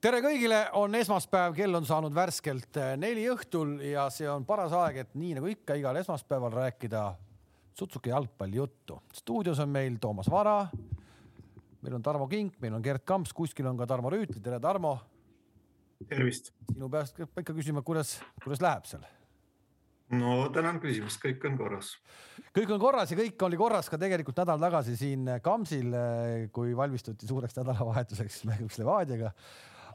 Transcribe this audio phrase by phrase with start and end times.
[0.00, 4.72] tere kõigile, on esmaspäev, kell on saanud värskelt eh, neli õhtul ja see on paras
[4.76, 7.10] aeg, et nii nagu ikka igal esmaspäeval rääkida
[7.76, 8.98] Sutsuki jalgpallijuttu.
[9.14, 10.66] stuudios on meil Toomas Vara.
[11.82, 14.40] meil on Tarmo Kink, meil on Gerd Kamps, kuskil on ka Tarmo Rüütli.
[14.42, 14.98] tere, Tarmo.
[16.08, 16.52] tervist.
[16.72, 19.04] sinu peast peab ikka küsima, kuidas, kuidas läheb seal?
[20.10, 21.98] no tänan küsimast, kõik on korras.
[22.56, 25.92] kõik on korras ja kõik oli korras ka tegelikult nädal tagasi siin Kamsil,
[26.52, 29.34] kui valmistuti suureks nädalavahetuseks mänguks Levadiaga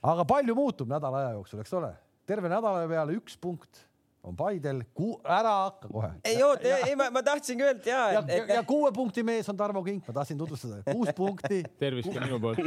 [0.06, 1.92] aga palju muutub nädala aja jooksul, eks ole,
[2.30, 3.86] terve nädala peale üks punkt
[4.26, 4.82] on Paidel,
[5.24, 6.10] ära hakka kohe.
[6.26, 9.50] ei oota, ei ma, ma tahtsingi öelda ja, ja, et, ja, ja kuue punkti mees
[9.52, 11.62] on Tarmo Kink, ma tahtsin tutvustada, kuus punkti.
[11.84, 12.58] tervist ka minu poolt.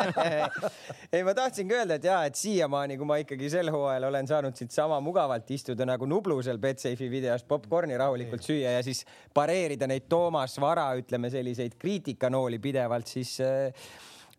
[1.14, 4.60] Ei, ma tahtsingi öelda, et ja, et siiamaani, kui ma ikkagi sel hooajal olen saanud
[4.60, 9.88] siit sama mugavalt istuda nagu Nublu seal Betsafe'i videos popkorni rahulikult süüa ja siis pareerida
[9.90, 13.88] neid Toomas Vara, ütleme selliseid kriitikanooli pidevalt, siis äh,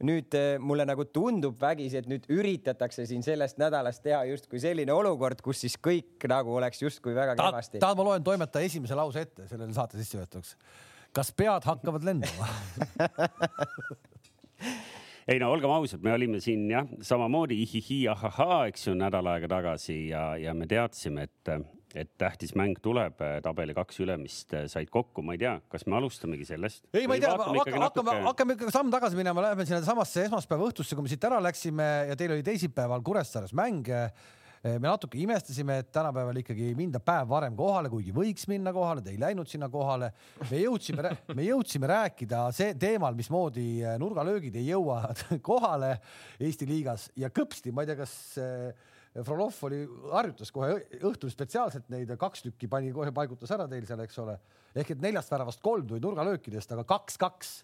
[0.05, 4.93] nüüd eh, mulle nagu tundub vägisi, et nüüd üritatakse siin sellest nädalast teha justkui selline
[4.93, 7.85] olukord, kus siis kõik nagu oleks justkui väga kehvasti Ta,.
[7.87, 10.55] tahad, ma loen toimetaja esimese lause ette sellele saate sissejuhatuseks.
[11.13, 12.49] kas pead hakkavad lendama
[15.31, 19.49] ei no olgem ausad, me olime siin jah, samamoodi ihihi, ahahaa, eks ju, nädal aega
[19.51, 21.53] tagasi ja, ja me teadsime, et
[21.97, 25.85] et tähtis mäng tuleb, äh, tabeli kaks ülemist äh, said kokku, ma ei tea, kas
[25.87, 26.85] me alustamegi sellest?
[26.93, 30.69] ei, ma ei tea, hakkame, hakkame, hakkame ikka samm tagasi minema, läheme sinna samasse esmaspäeva
[30.69, 33.89] õhtusse, kui me siit ära läksime ja teil oli teisipäeval Kuressaares mäng.
[34.61, 39.01] me natuke imestasime, et tänapäeval ikkagi ei minda päev varem kohale, kuigi võiks minna kohale,
[39.01, 40.11] te ei läinud sinna kohale.
[40.51, 45.01] me jõudsime, me jõudsime rääkida see teemal, mismoodi nurgalöögid ei jõua
[45.49, 45.95] kohale
[46.39, 48.15] Eesti liigas ja kõpsti, ma ei tea, kas
[49.11, 49.81] Frolov oli,
[50.13, 54.37] harjutas kohe õhtul spetsiaalselt neid kaks tükki pani kohe, paigutas ära teil seal, eks ole.
[54.75, 57.59] ehk et neljast väravast kolm tuli nurgalöökidest, aga kaks-kaks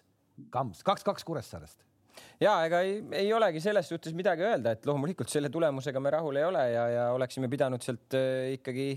[0.54, 1.80] Kams, kaks-kaks Kuressaarest
[2.42, 6.38] ja ega ei, ei olegi selles suhtes midagi öelda, et loomulikult selle tulemusega me rahul
[6.38, 8.88] ei ole ja, ja oleksime pidanud sealt äh, ikkagi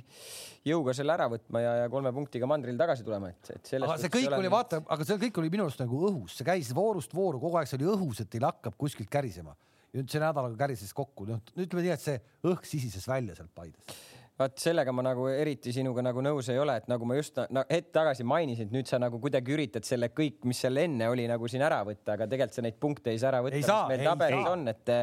[0.68, 3.90] jõuga selle ära võtma ja, ja kolme punktiga mandril tagasi tulema, et, et selles.
[3.90, 6.72] aga see kõik oli, vaata, aga see kõik oli minu arust nagu õhus, see käis
[6.78, 9.58] voorust vooru, kogu aeg see oli õhus, et teil hakkab kuskilt kärisema
[9.96, 13.96] nüüd see nädalaga kärises kokku, noh ütleme nii, et see õhk sisises välja sealt Paidest
[14.42, 17.64] vaat sellega ma nagu eriti sinuga nagu nõus ei ole, et nagu ma just no,
[17.70, 21.28] hetk tagasi mainisin, et nüüd sa nagu kuidagi üritad selle kõik, mis seal enne oli,
[21.30, 24.06] nagu siin ära võtta, aga tegelikult sa neid punkte ei saa ära võtta, mis meil
[24.08, 24.94] tabelis on, et.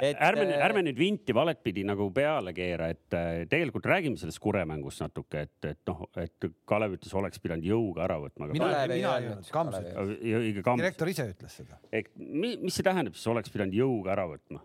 [0.00, 4.40] et ärme, ärme nüüd vinti valet pidi nagu peale keera, et äh, tegelikult räägime sellest
[4.42, 8.50] kuremängust natuke, et, et noh, et Kalev ütles, oleks pidanud jõuga ära võtma.
[8.52, 10.62] mina, mina ei öelnud, Kams ütles.
[10.82, 11.80] direktor ise ütles seda.
[12.16, 14.62] mis see tähendab, siis oleks pidanud jõuga ära võtma?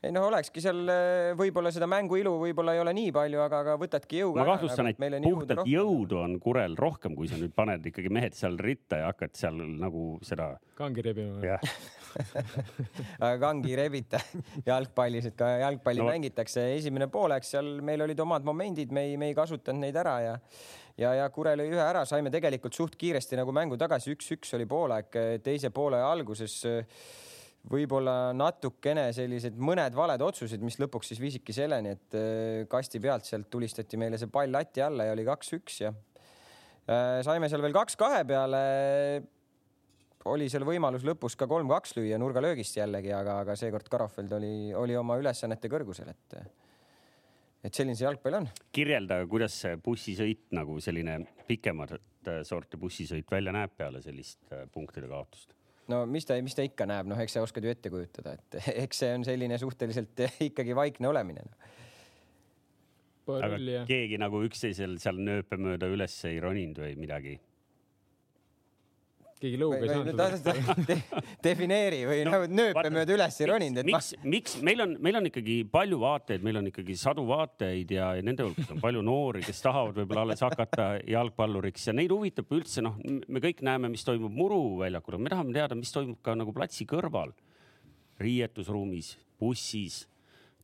[0.00, 3.60] Ei noh, olekski seal eh, võib-olla seda mängu ilu võib-olla ei ole nii palju, aga,
[3.64, 4.40] aga võtadki jõuga.
[4.40, 8.56] ma kahtlustan, et puhtalt jõudu on Kurel rohkem, kui sa nüüd paned ikkagi mehed seal
[8.60, 10.54] ritta ja hakkad seal nagu seda.
[10.80, 11.58] kangi rebima.
[13.24, 14.22] aga kangi ei rebita
[14.70, 16.08] jalgpallis, et ka jalgpalli no.
[16.08, 16.64] mängitakse.
[16.78, 20.36] esimene poolek seal meil olid omad momendid, me ei, me ei kasutanud neid ära ja
[21.00, 24.66] ja, ja Kure lõi ühe ära, saime tegelikult suht kiiresti nagu mängu tagasi, üks-üks oli
[24.68, 25.12] poolaeg,
[25.44, 26.62] teise poole alguses
[27.68, 33.28] võib-olla natukene sellised mõned valed otsused, mis lõpuks siis viisidki selleni, et äh, kasti pealt
[33.28, 37.76] sealt tulistati meile see pall lati alla ja oli kaks-üks ja äh, saime seal veel
[37.76, 38.62] kaks-kahe peale.
[40.30, 44.96] oli seal võimalus lõpus ka kolm-kaks lüüa nurgalöögist jällegi, aga, aga seekord Karofeld oli, oli
[44.96, 46.40] oma ülesannete kõrgusel, et
[47.60, 48.48] et selline see jalgpall on.
[48.72, 51.98] kirjelda, kuidas see bussisõit nagu selline pikemat
[52.44, 55.59] sorti bussisõit välja näeb peale sellist äh, punktide kaotust
[55.90, 58.60] no mis ta, mis ta ikka näeb, noh, eks sa oskad ju ette kujutada, et
[58.86, 61.70] eks see on selline suhteliselt ikkagi vaikne olemine no..
[63.40, 67.38] aga keegi nagu üksteisel seal nööpe mööda üles ei roninud või midagi
[69.40, 70.96] keegi lõuga ei saanud de.
[71.46, 75.20] defineeri või no, nagu nööpe mööda üles ei roninud, et miks, miks meil on, meil
[75.20, 79.44] on ikkagi palju vaateid, meil on ikkagi sadu vaateid ja nende hulgas on palju noori,
[79.46, 84.04] kes tahavad võib-olla alles hakata jalgpalluriks ja neid huvitab üldse noh, me kõik näeme, mis
[84.06, 87.32] toimub muruväljakul, me tahame teada, mis toimub ka nagu platsi kõrval,
[88.20, 90.04] riietusruumis, bussis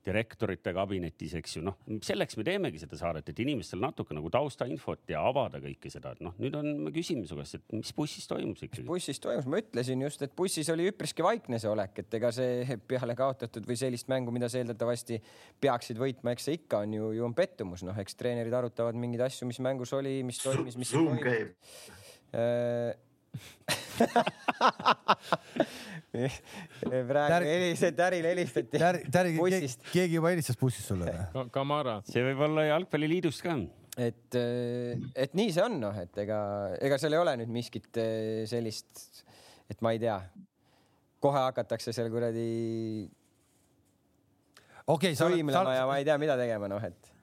[0.06, 5.10] direktorite kabinetis, eks ju, noh, selleks me teemegi seda saadet, et inimestel natuke nagu taustainfot
[5.10, 8.28] ja avada kõike seda, et noh, nüüd on, me küsime su käest, et mis bussis
[8.30, 8.86] toimus ikkagi.
[8.88, 12.78] bussis toimus, ma ütlesin just, et bussis oli üpriski vaikne see olek, et ega see
[12.88, 15.20] peale kaotatud või sellist mängu, mida sa eeldatavasti
[15.62, 19.26] peaksid võitma, eks see ikka on ju, ju on pettumus, noh, eks treenerid arutavad mingeid
[19.26, 23.04] asju, mis mängus oli, mis toimis, mis ei toimunud
[27.10, 28.80] praegu helised, Tärile helistati.
[29.12, 29.32] Täri,
[29.92, 31.48] keegi juba helistas bussist sulle või?
[31.54, 31.98] Kamara.
[32.08, 33.56] see võib olla jalgpalliliidust ka.
[33.96, 36.38] et, et nii see on, noh, et ega,
[36.80, 38.00] ega seal ei ole nüüd miskit
[38.50, 38.90] sellist,
[39.70, 40.18] et ma ei tea,
[41.22, 42.48] kohe hakatakse seal kuradi
[44.86, 47.15] okei, sa oled, sõimlema ja ma ei tea, mida tegema, noh et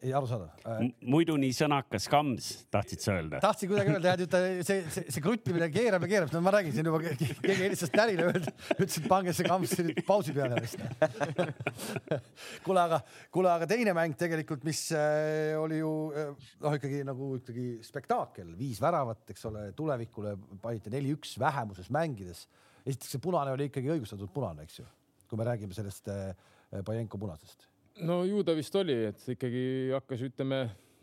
[0.00, 0.48] ei arusaadav.
[1.12, 3.40] muidu nii sõnakas kams, tahtsid sa öelda?
[3.42, 6.88] tahtsin kuidagi öelda, et see, see, see kruttimine keerab ja keerab, no ma räägin siin
[6.88, 10.80] juba, keegi helistas Tänile, ütles, et pange see kamps nüüd pausi peale vist.
[12.66, 13.00] kuule, aga,
[13.34, 16.32] kuule, aga teine mäng tegelikult, mis äh, oli ju äh,
[16.64, 22.46] noh, ikkagi nagu ikkagi spektaakel, viis väravat, eks ole, tulevikule panite neli-üks vähemuses mängides.
[22.86, 24.88] esiteks see punane oli ikkagi õigustatud punane, eks ju,
[25.28, 26.32] kui me räägime sellest äh,
[26.86, 27.69] Pajenko punasest.
[28.06, 29.64] No ju ta vist oli, et ikkagi
[29.94, 30.60] hakkas, ütleme,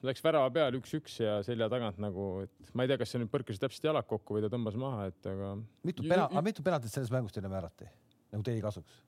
[0.07, 3.31] läks värava peale üks-üks ja selja tagant nagu, et ma ei tea, kas see nüüd
[3.33, 5.55] põrkas täpselt jalad kokku või ta tõmbas maha, et aga
[5.87, 7.89] mitu pena- mitu penaltit selles mängus teile määrati
[8.31, 9.01] nagu teie kasuks?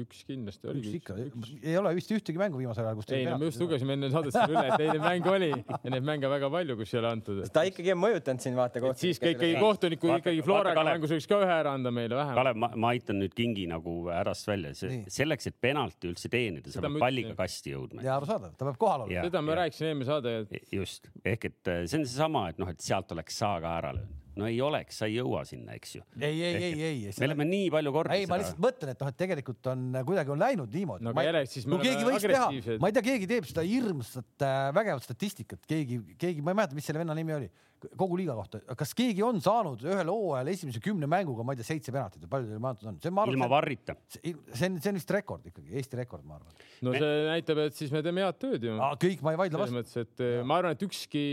[0.00, 0.92] Üks kindlasti üks oligi.
[1.00, 1.16] ikka,
[1.60, 4.36] ei ole vist ühtegi mängu viimasel ajal, kus ei no me just lugesime enne saadet
[4.36, 7.42] selle üle, et neid mänge oli ja neid mänge väga palju, kus ei ole antud.
[7.52, 11.28] ta ikkagi on mõjutanud siin vaata et siis ka ikkagi kohtuniku ikkagi Floraga mängus võiks
[11.28, 12.40] ka ühe ära anda meile vähemalt.
[12.40, 14.72] Kalev, ma, aitan nüüd kingi nagu hädast välja,
[15.12, 18.04] selleks, et penalti üldse teenida, sa Seda pead palliga kasti jõudma.
[18.04, 19.28] ja arusaadav, ta peab kohal olema.
[19.28, 22.72] Seda ma rääkisin eelmine saade, et just ehk et äh, see on seesama, et noh,
[22.72, 24.21] et sealt oleks saa ka ära löönud.
[24.38, 26.04] No ei oleks, sa ei jõua sinna, eks ju.
[26.18, 27.14] ei, ei, ei, ei, ei.
[27.20, 30.32] me oleme nii palju kordi ei, ma lihtsalt mõtlen, et noh, et tegelikult on kuidagi
[30.34, 31.06] on läinud niimoodi.
[31.06, 33.66] No aga järelikult siis me oleme võiks teha agressiivsed., ma ei tea, keegi teeb seda
[33.66, 37.50] hirmsat äh, vägevat statistikat, keegi, keegi, ma ei mäleta, mis selle venna nimi oli,
[37.98, 41.68] kogu liiga kohta, kas keegi on saanud ühel hooajal esimese kümne mänguga, ma ei tea,
[41.72, 43.00] seitse penaltit või palju teil antud on?
[43.22, 43.96] on, ilma varrita.
[44.12, 46.64] see, see on, see on vist rekord ikkagi, Eesti rekord, ma arvan.
[46.86, 48.78] no see näitab, et siis me teeme head tööd ju.
[49.02, 49.78] kõik, ma ei vaidle selles vastu.
[49.80, 51.26] mõttes, et eh, ma arvan, et ükski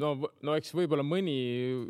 [0.00, 0.14] no,
[0.46, 1.38] no eks võib-olla mõni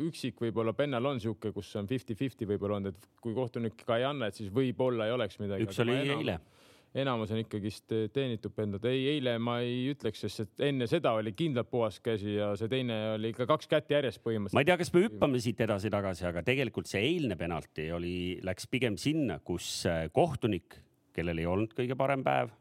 [0.08, 4.06] üksik võib-olla pennal on sihuke, kus on fifty-fifty võib-olla olnud, et kui kohtunik ka ei
[4.08, 5.68] anna, et siis võib-olla ei oleks midagi.
[5.68, 6.38] üks oli eile.
[7.02, 8.84] Enamus on ikkagist teenitud pendud.
[8.88, 12.70] ei, eile ma ei ütleks, sest et enne seda oli kindlalt puhas käsi ja see
[12.72, 14.62] teine oli ikka kaks kätt järjest ma põhimõtteliselt.
[14.62, 18.14] ei tea, kas me hüppame siit edasi-tagasi, aga tegelikult see eilne penalti oli,
[18.46, 20.78] läks pigem sinna, kus äh, kohtunik,
[21.16, 22.52] kellel ei olnud kõige parem päev,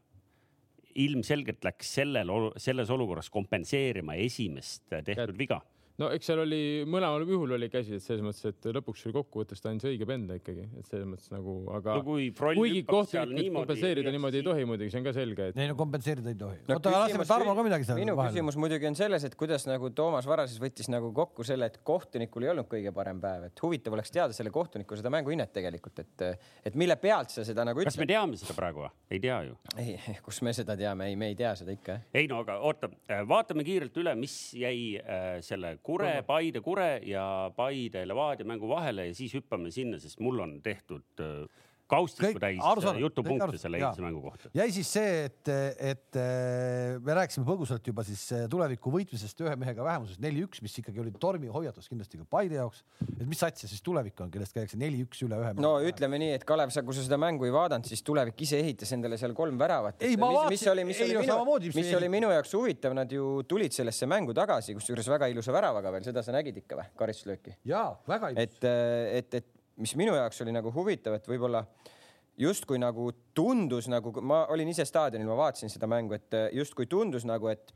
[0.98, 5.38] ilmselgelt läks sellel, selles olukorras kompenseerima esimest äh, tehtud Kätt.
[5.38, 5.60] viga.
[5.98, 9.62] No eks seal oli mõlemal juhul oli käsi, et selles mõttes, et lõpuks oli kokkuvõttes
[9.62, 13.26] ta andis õige penda ikkagi, et selles mõttes nagu, aga no kui kuigi hüppab seal
[13.32, 16.38] kohtunik kompenseerida niimoodi ei tohi muidugi, see on ka selge, et ei no kompenseerida ei
[16.38, 16.60] tohi.
[16.68, 19.66] No oota, laseme küsimus- Tarmo ka midagi minu seal küsimus muidugi on selles, et kuidas
[19.70, 23.64] nagu Toomas Varases võttis nagu kokku selle, et kohtunikul ei olnud kõige parem päev, et
[23.64, 26.26] huvitav oleks teada selle kohtuniku seda mänguhinnet tegelikult, et,
[26.64, 28.14] et mille pealt sa seda nagu kas me ütled.
[28.14, 28.92] teame seda praegu või?
[29.10, 29.58] ei tea ju.
[29.82, 32.90] ei, kus me seda teame, ei, me ei tea seda ikka ei no aga oota,
[33.28, 37.24] vaatame kiirelt üle, mis jäi äh, selle Kure, Paide Kure ja
[37.56, 42.60] Paide Levadia mängu vahele ja siis hüppame sinna, sest mul on tehtud äh, kaustikku täis
[42.62, 44.50] arusaadav, jutupunkte kõik selle arusaadav, eilse mängu kohta.
[44.56, 45.50] jäi siis see, et,
[45.92, 46.18] et
[47.04, 51.12] me rääkisime põgusalt juba siis äh, tuleviku võitmisest ühe mehega vähemuses neli-üks, mis ikkagi oli
[51.20, 52.82] tormihoiatus kindlasti ka Paide jaoks.
[53.16, 55.54] et mis sats see siis tulevik on, kellest käiakse neli-üks üle ühe?
[55.62, 58.60] no ütleme nii, et Kalev, sa, kui sa seda mängu ei vaadanud, siis tulevik ise
[58.60, 60.00] ehitas endale seal kolm väravat.
[60.02, 60.18] Mis,
[60.52, 63.42] mis oli, mis ei, oli no minu samamoodi,, mis oli minu jaoks huvitav, nad ju
[63.48, 67.58] tulid sellesse mängu tagasi, kusjuures väga ilusa väravaga veel, seda sa nägid ikka või, karistuslööki?
[67.68, 68.44] jaa, väga ilus.
[68.44, 68.68] et,
[69.22, 71.62] et, et mis minu jaoks oli nagu huvitav, et võib-olla
[72.38, 77.26] justkui nagu tundus nagu, ma olin ise staadionil, ma vaatasin seda mängu, et justkui tundus
[77.26, 77.72] nagu, et,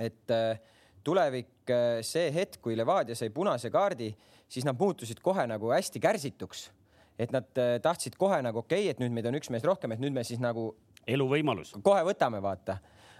[0.00, 0.60] et äh,
[1.04, 1.70] tulevik,
[2.04, 4.10] see hetk, kui Levadia sai punase kaardi,
[4.48, 6.70] siis nad muutusid kohe nagu hästi kärsituks.
[7.18, 9.90] et nad äh, tahtsid kohe nagu okei okay,, et nüüd meid on üks mees rohkem,
[9.90, 10.76] et nüüd me siis nagu
[11.06, 11.74] eluvõimalus.
[11.82, 12.78] kohe võtame, vaata.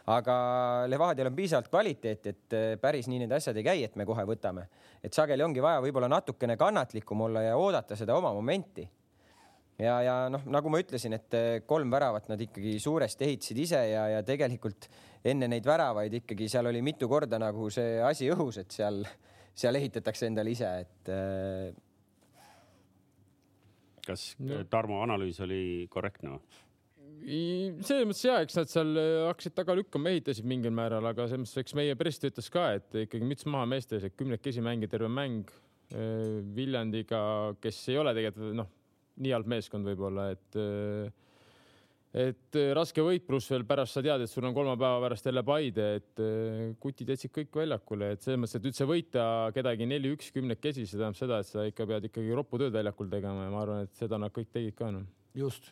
[0.08, 0.36] Aga
[0.88, 4.24] Levadial on piisavalt kvaliteeti, et eh, päris nii need asjad ei käi, et me kohe
[4.28, 4.68] võtame.
[5.04, 8.88] et sageli ongi vaja võib-olla natukene kannatlikum olla ja oodata seda oma momenti.
[9.78, 13.82] ja, ja noh, nagu ma ütlesin, et eh, kolm väravat nad ikkagi suuresti ehitasid ise
[13.90, 14.88] ja, ja tegelikult
[15.24, 19.02] enne neid väravaid ikkagi seal oli mitu korda nagu see asi õhus, et seal,
[19.54, 21.76] seal ehitatakse endale ise, et eh,
[24.08, 24.30] kas.
[24.70, 25.60] Tarmo analüüs oli
[25.92, 26.64] korrektne või?
[27.24, 31.46] Selles mõttes ja, eks nad seal äh, hakkasid taga lükkama, ehitasid mingil määral, aga selles
[31.46, 34.96] mõttes, eks meie press ütles ka, et ikkagi müts maha meeste ees, et kümnekesi mängida
[34.96, 35.48] terve mäng
[35.92, 37.20] äh, Viljandiga,
[37.62, 38.68] kes ei ole tegelikult noh,
[39.18, 41.24] nii halb meeskond võib-olla, et äh,
[42.18, 45.42] et raske võit, pluss veel pärast sa tead, et sul on kolme päeva pärast jälle
[45.44, 46.22] Paide, et
[46.80, 51.20] kutid jätsid kõik väljakule, et selles mõttes, et üldse võita kedagi neli-üks kümnekesi, see tähendab
[51.20, 54.18] seda, et sa ikka pead ikkagi roppu tööd väljakul tegema ja ma arvan, et seda
[54.18, 55.04] nad kõik tegid ka noh
[55.36, 55.68] just.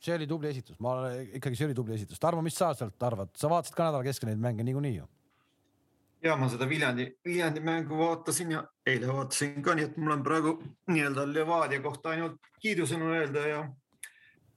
[0.00, 0.96] See oli tubli esitus, ma
[1.38, 2.20] ikkagi, see oli tubli esitus.
[2.22, 5.06] Tarmo, mis sa sealt arvad, sa vaatasid ka nädala keskel neid mänge niikuinii ju?
[6.22, 10.22] ja ma seda Viljandi, Viljandi mängu vaatasin ja eile vaatasin ka, nii et mul on
[10.26, 10.54] praegu
[10.90, 13.60] nii-öelda Levadia kohta ainult kiidusõnu öelda ja,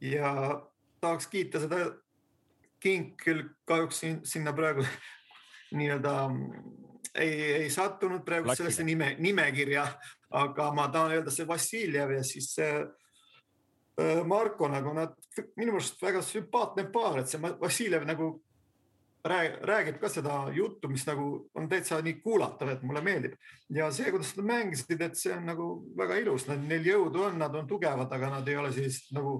[0.01, 0.31] ja
[1.01, 1.83] tahaks kiita seda
[2.81, 4.85] King küll kahjuks sin- sinna praegu
[5.77, 6.15] nii-öelda
[7.15, 8.71] ei, ei sattunud praegu Platsile.
[8.71, 9.85] sellesse nime, nimekirja,
[10.31, 12.73] aga ma tahan öelda see Vassiljev ja siis see
[14.27, 15.17] Marko nagu nad
[15.57, 18.33] minu meelest väga sümpaatne paar, et see Vassiljev nagu
[19.23, 23.35] räägib ka seda juttu, mis nagu on täitsa nii kuulatav, et mulle meeldib.
[23.69, 25.67] Ja see, kuidas nad mängisid, et see on nagu
[25.97, 29.35] väga ilus, neil jõudu on, nad on tugevad, aga nad ei ole sellised nagu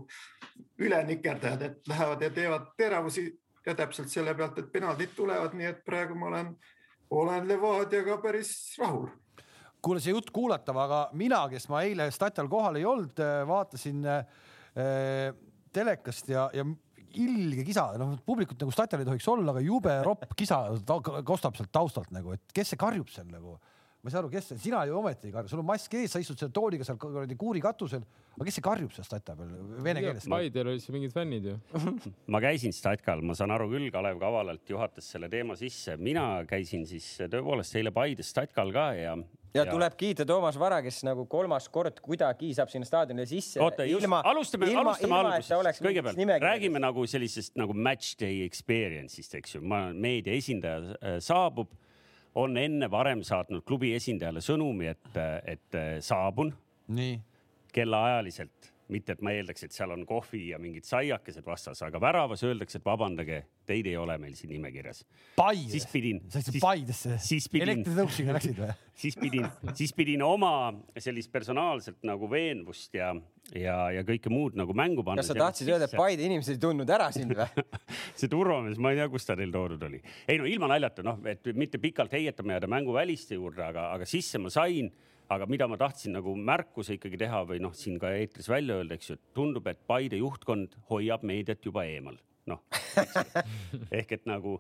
[0.78, 3.26] ülenikerdajad, et lähevad ja teevad teravusi
[3.66, 6.54] ja täpselt selle pealt, et penaldid tulevad, nii et praegu ma olen,
[7.10, 9.10] olen Levadiaga päris rahul
[9.82, 15.34] kuule, see jutt kuulatav, aga mina, kes ma eile stadial kohal ei olnud, vaatasin äh,
[15.74, 16.66] telekast ja, ja
[17.20, 20.64] ilge kisa, noh, publikut nagu stadionil ei tohiks olla, aga jube ropp kisa
[21.28, 23.58] kostab sealt taustalt nagu, et kes see karjub seal nagu
[24.02, 26.10] ma ei saa aru, kes see, sina ju ometi ei karju, sul on mask ees,
[26.10, 28.02] sa istud selle tooliga seal kuradi kuuri katusel,
[28.34, 29.52] aga kes see karjub seal statka peal
[29.86, 30.26] vene keeles?
[30.32, 31.58] Paidel olid seal mingid fännid ju
[32.34, 36.88] ma käisin statkal, ma saan aru küll, Kalev Kavalalt juhatas selle teema sisse, mina käisin
[36.90, 39.14] siis tõepoolest eile Paides statkal ka ja
[39.54, 43.60] ja, ja tuleb kiita Toomas Vara, kes nagu kolmas kord kuidagi saab sinna staadionile sisse.
[43.64, 45.84] oota, ilma, alustame, alustame algusest.
[45.86, 51.72] kõigepealt räägime nagu sellisest nagu match day experience'ist, eks ju, ma meedia esindaja äh, saabub,
[52.36, 56.54] on enne varem saatnud klubi esindajale sõnumi, et, et äh, saabun.
[57.72, 62.44] kellaajaliselt mitte et ma eeldaks, et seal on kohvi ja mingid saiakesed vastas, aga väravas
[62.48, 65.04] öeldakse, et vabandage, teid ei ole meil siin nimekirjas.
[65.72, 66.22] Siis pidin.
[66.32, 67.18] sa läksid Paidesse?
[67.62, 68.72] elektritõuksiga läksid või?
[69.04, 70.54] siis pidin, siis pidin oma
[71.00, 73.12] sellist personaalset nagu veenvust ja,
[73.56, 75.24] ja, ja kõike muud nagu mängu panna.
[75.24, 77.48] kas sa tahtsid öelda, et Paide inimesed ei tundnud ära sind või
[78.20, 80.02] see turvamees, ma ei tea, kust ta neil toodud oli.
[80.28, 84.42] ei no ilma naljata, noh, et mitte pikalt heietama jääda mänguväliste juurde, aga, aga sisse
[84.42, 84.92] ma sain
[85.32, 88.98] aga mida ma tahtsin nagu märkuse ikkagi teha või noh, siin ka eetris välja öelda,
[88.98, 92.20] eks ju, et tundub, et Paide juhtkond hoiab meediat juba eemal
[92.50, 92.62] noh
[93.98, 94.56] ehk et nagu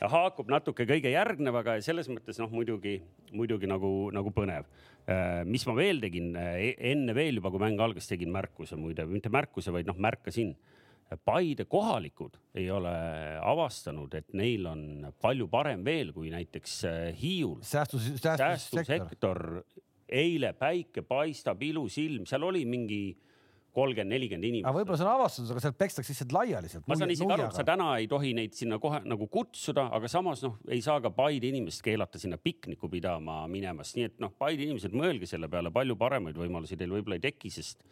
[0.00, 2.98] haakub natuke kõige järgnevaga ja selles mõttes noh, muidugi,
[3.36, 4.66] muidugi nagu, nagu põnev.
[5.10, 9.06] Äh, mis ma veel tegin e-, enne veel juba, kui mäng algas, tegin märkuse muide,
[9.08, 10.54] mitte märkuse, vaid noh, märkasin.
[11.26, 12.90] Paide kohalikud ei ole
[13.42, 17.56] avastanud, et neil on palju parem veel kui näiteks äh, Hiiul.
[17.66, 19.40] säästussektor säästussektor
[20.10, 23.02] eile päike paistab, ilus ilm, seal oli mingi
[23.74, 24.66] kolmkümmend, nelikümmend inimest.
[24.66, 26.86] aga võib-olla see on avastatud, aga sealt pekstakse lihtsalt laiali sealt.
[26.90, 30.10] ma saan isegi aru, et sa täna ei tohi neid sinna kohe nagu kutsuda, aga
[30.10, 34.34] samas noh, ei saa ka Paide inimest keelata sinna pikniku pidama minemast, nii et noh,
[34.38, 37.86] Paide inimesed, mõelge selle peale, palju paremaid võimalusi teil võib-olla ei teki, sest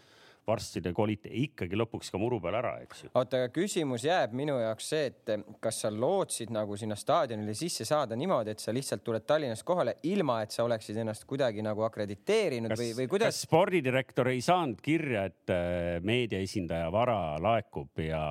[0.49, 3.11] varsti te kolite ikkagi lõpuks ka muru peale ära, eks ju.
[3.15, 7.87] oota, aga küsimus jääb minu jaoks see, et kas sa lootsid nagu sinna staadionile sisse
[7.89, 11.85] saada niimoodi, et sa lihtsalt tuled Tallinnast kohale, ilma et sa oleksid ennast kuidagi nagu
[11.87, 13.43] akrediteerinud kas, või, või kuidas?
[13.45, 18.23] spordidirektor ei saanud kirja, et äh, meedia esindaja vara laekub ja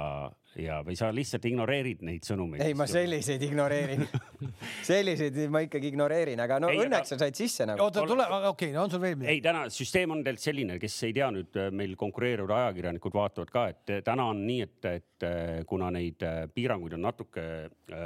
[0.56, 2.64] ja, või sa lihtsalt ignoreerid neid sõnumeid?
[2.66, 4.06] ei, ma selliseid ignoreerin
[4.90, 7.18] selliseid ma ikkagi ignoreerin, aga no ei, õnneks aga...
[7.18, 7.84] sa said sisse nagu.
[7.84, 9.36] oota, tule, okei okay,, no on sul veel midagi?
[9.36, 13.54] ei, täna süsteem on tegelikult selline, kes ei tea nüüd, äh, meil konkureerivad ajakirjanikud vaatavad
[13.54, 16.24] ka, et äh, täna on nii, et, et äh, kuna neid
[16.56, 17.46] piiranguid on natuke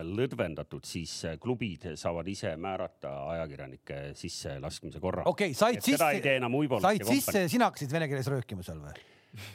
[0.08, 5.26] lõdvendatud, siis klubid saavad ise määrata ajakirjanike sisselaskmise korra.
[5.30, 5.98] okei okay,, said sisse,
[6.82, 8.96] said sisse ja sina hakkasid vene keeles röökima seal või?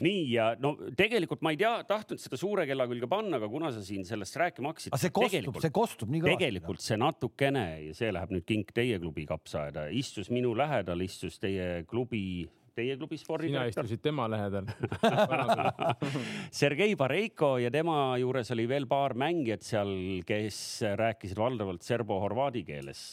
[0.03, 3.71] Nii ja no tegelikult ma ei tea, tahtnud seda suure kella külge panna, aga kuna
[3.75, 4.97] sa siin sellest rääkima hakkasid.
[4.97, 6.37] see kostub, see kostub nii kõvasti.
[6.37, 11.39] tegelikult see natukene ja see läheb nüüd kink teie klubi kapsaaeda, istus minu lähedal, istus
[11.41, 13.71] teie klubi teie klubi spordidirektor.
[13.73, 14.67] sina istusid tema lähedal
[16.59, 19.93] Sergei Bareiko ja tema juures oli veel paar mängijat seal,
[20.27, 20.59] kes
[20.99, 23.03] rääkisid valdavalt serbo-horvaadi keeles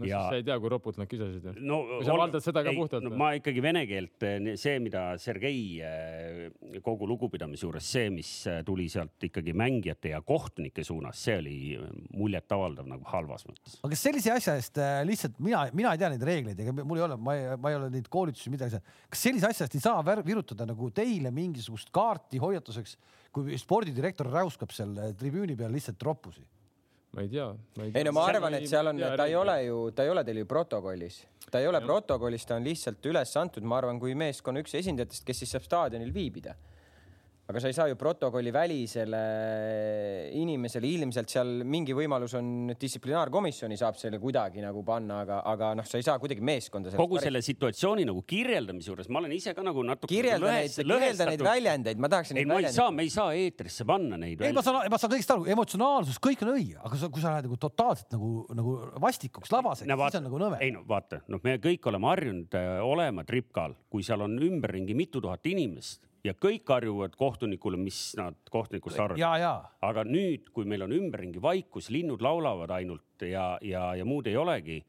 [0.00, 0.20] no ja...
[0.20, 1.78] siis sa ei tea, kui ropult nad kisasid no,.
[1.96, 3.12] või sa valdad seda ka ei, puhtalt no,?
[3.18, 8.60] ma ikkagi vene keelt, eh, see, mida Sergei eh, kogu lugupidamise juures, see, mis eh,
[8.66, 11.56] tuli sealt ikkagi mängijate ja kohtunike suunas, see oli
[12.16, 13.78] muljetavaldav nagu halvas mõttes.
[13.80, 17.06] aga kas sellise asja eest lihtsalt mina, mina ei tea neid reegleid, ega mul ei
[17.08, 18.82] ole, ma ei, ma ei ole neid koolitusi midagi.
[19.12, 22.98] kas sellise asja eest ei saa virutada nagu teile mingisugust kaarti hoiatuseks,
[23.36, 26.44] kui spordidirektor räuskab seal tribüüni peal lihtsalt roppusi?
[27.16, 27.48] Ma ei tea.
[27.94, 30.42] ei no ma arvan, et seal on, ta ei ole ju, ta ei ole teil
[30.42, 31.88] ju protokollis, ta ei ole ja.
[31.88, 35.64] protokollis, ta on lihtsalt üles antud, ma arvan, kui meeskonna üks esindajatest, kes siis saab
[35.64, 36.56] staadionil viibida
[37.46, 39.20] aga sa ei saa ju protokolli välisele
[40.34, 45.86] inimesele, ilmselt seal mingi võimalus on, distsiplinaarkomisjoni saab selle kuidagi nagu panna, aga, aga noh,
[45.86, 46.90] sa ei saa kuidagi meeskonda.
[46.98, 50.10] kogu selle situatsiooni nagu kirjeldamise juures ma olen ise ka nagu natuke.
[50.10, 52.40] kirjelda neid, kirjelda neid väljendeid, ma tahaksin.
[52.42, 54.42] ei, ma ei saa, me ei saa eetrisse panna neid.
[54.42, 57.36] ei, ma saan, ma saan kõigest aru, emotsionaalsus, kõik on õige, aga sa, kui sa
[57.36, 58.74] lähed nagu totaalselt nagu, nagu
[59.06, 60.58] vastikuks, labaseks no,, siis on nagu nõme.
[60.66, 64.98] ei no vaata, noh, me kõik oleme harjunud äh, olema tripkal, kui seal on ümberringi
[64.98, 69.20] mitu tuhat inimest ja kõik karjuvad kohtunikule, mis nad kohtunikust arvavad.
[69.86, 74.36] aga nüüd, kui meil on ümberringi vaikus, linnud laulavad ainult ja, ja, ja muud ei
[74.40, 74.80] olegi,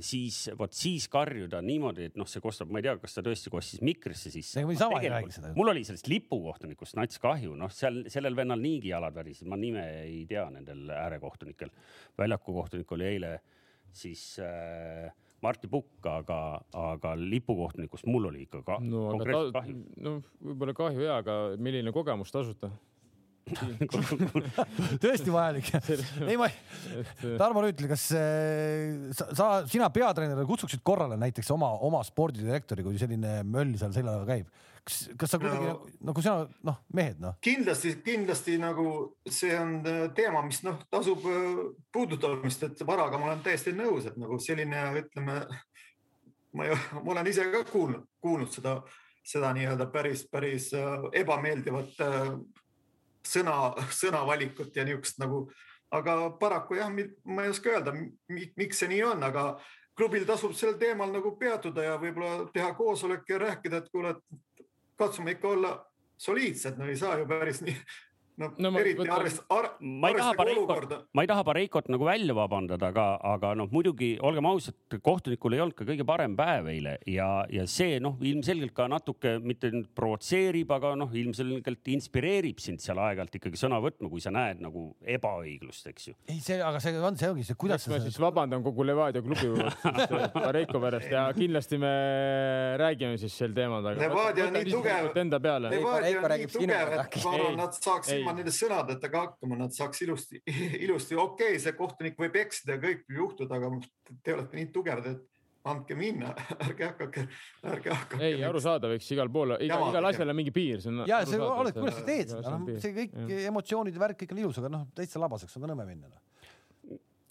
[0.00, 3.52] siis vot siis karjuda niimoodi, et noh, see kostab, ma ei tea, kas ta tõesti
[3.52, 4.62] kostis mikrisse sisse.
[5.34, 5.52] seda.
[5.56, 9.86] mul oli sellest lipukohtunikust nats kahju, noh, seal sellel vennal niigi jalad värisesid, ma nime
[10.04, 11.72] ei tea nendel äärekohtunikel.
[12.18, 13.34] väljaku kohtunik oli eile
[13.92, 15.10] siis äh,
[15.42, 19.78] Martti Pukk, aga, aga lipukohtunikust mul oli ikka ka no, konkreetselt ta, kahju.
[20.04, 22.72] no võib-olla kahju ja, aga milline kogemus tasuta
[25.02, 25.70] tõesti vajalik.
[26.26, 26.48] ei, ma,
[27.40, 32.98] Tarmo Rüütel, kas äh, sa, sa, sina peatreenerina kutsuksid korrale näiteks oma, oma spordidirektori, kui
[33.00, 34.50] selline möll seal selja taga käib?
[34.84, 35.74] kas, kas sa kuidagi no,
[36.10, 37.36] nagu sina, noh, mehed, noh.
[37.44, 38.86] kindlasti, kindlasti nagu
[39.28, 41.60] see on äh, teema, mis noh, tasub äh,
[41.92, 45.42] puudutamist, et varaga ma olen täiesti nõus, et nagu selline, ütleme,
[46.56, 48.78] ma ei, ma olen ise ka kuulnud, kuulnud seda,
[49.26, 52.00] seda nii-öelda päris, päris ebameeldivat
[53.26, 55.44] sõna, sõnavalikut ja niisugust nagu,
[55.90, 56.90] aga paraku jah,
[57.24, 57.94] ma ei oska öelda,
[58.30, 59.44] miks see nii on, aga
[59.98, 64.66] klubil tasub sel teemal nagu peatuda ja võib-olla teha koosolek ja rääkida, et kuule, et
[65.00, 65.74] katsume ikka olla
[66.20, 67.76] soliidsed, no ei saa ju päris nii
[68.40, 72.36] no, no eriti arvest-, ar, ma ei taha Pareikot, ma ei taha Pareikot nagu välja
[72.36, 76.96] vabandada, aga, aga noh, muidugi olgem ausad, kohtunikul ei olnud ka kõige parem päev eile
[77.10, 82.82] ja, ja see noh, ilmselgelt ka natuke mitte nüüd provotseerib, aga noh, ilmselgelt inspireerib sind
[82.84, 86.16] seal aeg-ajalt ikkagi sõna võtma, kui sa näed nagu ebaõiglust, eks ju.
[86.30, 87.86] ei, see, aga see on, see ongi see, kuidas.
[87.90, 89.50] ma siis vabandan kogu Levadia klubi
[90.46, 91.90] Pareiko pärast ja kindlasti me
[92.80, 93.84] räägime siis sel teemal.
[93.98, 95.10] Levadia on nii tugev.
[95.20, 95.70] Enda peale.
[95.74, 100.04] Levadia on nii tugev, et ma arvan, nad saaks ilma nende sõnadega hakkama, nad saaks
[100.06, 100.40] ilusti,
[100.84, 104.70] ilusti, okei okay,, see kohtunik võib eksida ja kõik võib juhtuda, aga te olete nii
[104.74, 105.26] tugevad, et
[105.70, 106.32] andke minna,
[106.66, 107.26] ärge hakake,
[107.68, 108.22] ärge hakake.
[108.24, 110.80] ei, arusaadav, eks igal pool, igal, igal asjal on mingi piir.
[111.08, 113.44] ja see oleneb, kuidas sa teed seda, noh, see kõik ja.
[113.52, 116.20] emotsioonid ja värk kõik on ilus, aga noh, täitsa labaseks on ka nõme minna no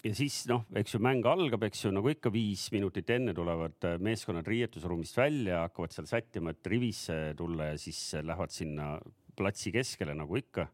[0.04, 3.88] ja siis noh, eks ju mäng algab, eks ju nagu ikka viis minutit enne tulevad
[3.88, 8.94] äh, meeskonnad riietusruumist välja, hakkavad seal sättima, et rivisse tulla ja siis lähevad sinna
[9.36, 10.68] platsi keskele nagu ikka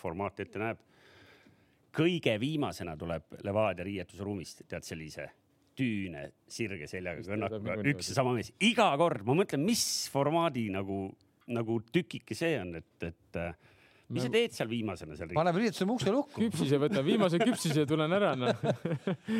[0.00, 0.84] formaat ette näeb.
[1.96, 5.30] kõige viimasena tuleb Levadia riietusruumist, tead sellise
[5.76, 11.06] tüüne sirge seljaga kõnnakuga, üks ja sama mees, iga kord ma mõtlen, mis formaadi nagu,
[11.48, 13.40] nagu tükike see on, et, et
[14.14, 15.32] mis sa teed seal viimasena seal?
[15.34, 16.40] paneme riietuse ukse lukku.
[16.44, 18.52] küpsise võtan, viimase küpsise ja tulen ära no.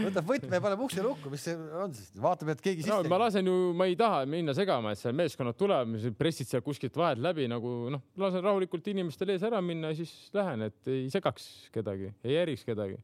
[0.08, 3.12] võtab võtme ja paneb ukse lukku, mis see on siis, vaatab, et keegi no, sisse.
[3.12, 6.98] ma lasen ju, ma ei taha minna segama, et seal meeskonnad tulevad, pressid seal kuskilt
[6.98, 11.06] vahelt läbi nagu noh, lasen rahulikult inimestel ees ära minna ja siis lähen, et ei
[11.14, 12.98] segaks kedagi, ei häiriks kedagi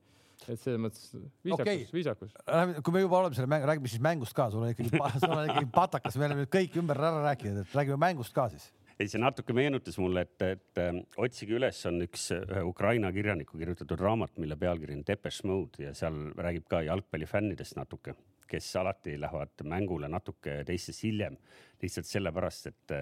[0.51, 1.05] et selles mõttes
[1.45, 2.33] viisakus okay., viisakus.
[2.83, 4.91] kui me juba oleme selle mängu, räägime siis mängust ka, sul on ikkagi,
[5.23, 8.67] sul on ikkagi patakas, me oleme kõik ümber ära rääkinud, et räägime mängust ka siis
[9.03, 13.59] ei, see natuke meenutas mulle, et, et äh, otsige üles, on üks ühe Ukraina kirjaniku
[13.59, 18.15] kirjutatud raamat, mille pealkiri on Depeche Mode ja seal räägib ka jalgpallifännidest natuke,
[18.53, 21.39] kes alati lähevad mängule natuke teistest hiljem.
[21.83, 22.93] lihtsalt sellepärast, et,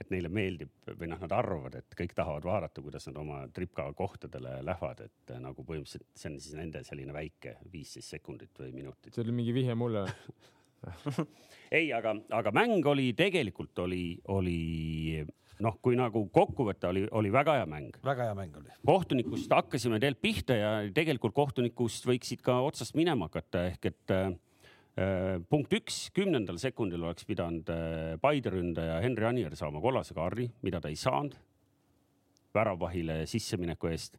[0.00, 3.84] et neile meeldib või noh, nad arvavad, et kõik tahavad vaadata, kuidas nad oma tripka
[3.98, 9.12] kohtadele lähevad, et nagu põhimõtteliselt see on siis nende selline väike viisteist sekundit või minutit.
[9.12, 10.06] see oli mingi vihje mulle
[11.78, 15.20] ei, aga, aga mäng oli tegelikult oli, oli
[15.64, 17.98] noh, kui nagu kokku võtta, oli, oli väga hea mäng.
[18.04, 18.72] väga hea mäng oli.
[18.86, 24.32] kohtunikust hakkasime tegelikult pihta ja tegelikult kohtunikust võiksid ka otsast minema hakata, ehk et äh,
[25.52, 30.82] punkt üks, kümnendal sekundil oleks pidanud äh, Paide ründaja Henri Anier saama kollase kaardi, mida
[30.82, 31.38] ta ei saanud
[32.54, 34.18] väravahile sissemineku eest.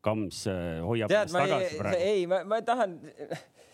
[0.00, 2.94] Kams äh, hoiab tead, ma ei, ei, ma, ma tahan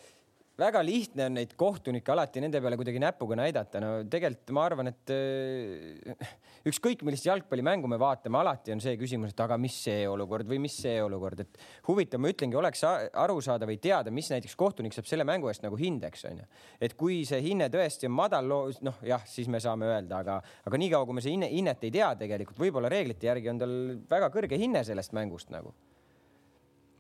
[0.59, 3.81] väga lihtne on neid kohtunikke alati nende peale kuidagi näpuga näidata.
[3.83, 6.29] no tegelikult ma arvan, et äh,
[6.71, 10.61] ükskõik millist jalgpallimängu me vaatame, alati on see küsimus, et aga mis see olukord või
[10.63, 14.95] mis see olukord, et huvitav, ma ütlengi, oleks aru saada või teada, mis näiteks kohtunik
[14.95, 16.47] saab selle mängu eest nagu hindeks onju.
[16.81, 18.55] et kui see hinne tõesti on madal,
[18.87, 20.39] noh jah, siis me saame öelda, aga,
[20.71, 23.75] aga niikaua kui me see hinne, hinnet ei tea, tegelikult võib-olla reeglite järgi on tal
[24.11, 25.75] väga kõrge hinne sellest mängust nagu.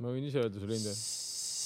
[0.02, 0.96] ma võin ise öelda sulle hinde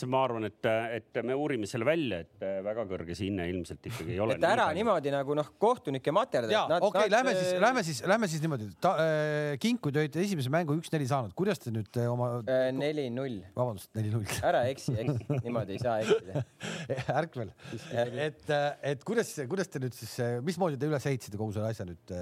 [0.07, 4.15] ma arvan, et, et me uurime selle välja, et väga kõrge see hinne ilmselt ikkagi
[4.15, 4.39] ei ole.
[4.39, 6.53] et ära nii niimoodi nagu noh, kohtunike materdada.
[6.53, 8.69] ja okei okay,, lähme siis, lähme siis, lähme siis niimoodi.
[8.89, 12.69] Äh, Kinku te olite esimese mängu üks-neli saanud, kuidas te nüüd äh, oma äh,?
[12.77, 13.41] neli-null.
[13.57, 14.27] vabandust, neli-null.
[14.49, 16.45] ära eksi, eksi, niimoodi ei saa eksida
[17.21, 17.53] ärkvel,
[17.93, 21.73] et, äh, et kuidas, kuidas te nüüd siis, äh, mismoodi te üles ehitasite kogu selle
[21.73, 22.17] asja nüüd?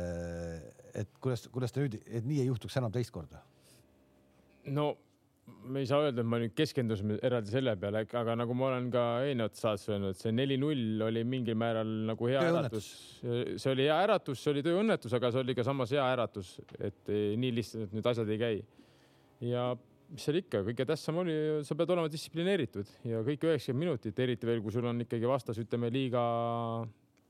[0.97, 3.43] et kuidas, kuidas te nüüd, et nii ei juhtuks enam teist korda?
[4.67, 4.95] no
[5.47, 8.89] me ei saa öelda, et ma nüüd keskendusime eraldi selle peale, aga nagu ma olen
[8.95, 12.89] ka eelnevates saates öelnud, see neli-null oli mingil määral nagu hea äratus.
[13.23, 17.13] see oli hea äratus, see oli tööõnnetus, aga see oli ka samas hea äratus, et
[17.13, 18.57] nii lihtsalt need asjad ei käi.
[19.53, 19.69] ja
[20.11, 24.47] mis seal ikka, kõige tähtsam oli, sa pead olema distsiplineeritud ja kõik üheksakümmend minutit, eriti
[24.47, 26.23] veel, kui sul on ikkagi vastas, ütleme liiga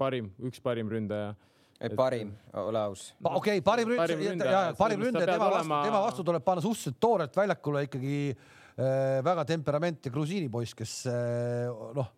[0.00, 1.33] parim, üks parim ründaja
[1.80, 3.08] et parim, ole aus.
[3.22, 7.86] okei parim ründaja, parim ründaja, tema vastu olema..., tema vastu tuleb panna suhteliselt toorelt väljakule
[7.88, 12.14] ikkagi äh, väga temperament ja grusiini poiss, kes äh, noh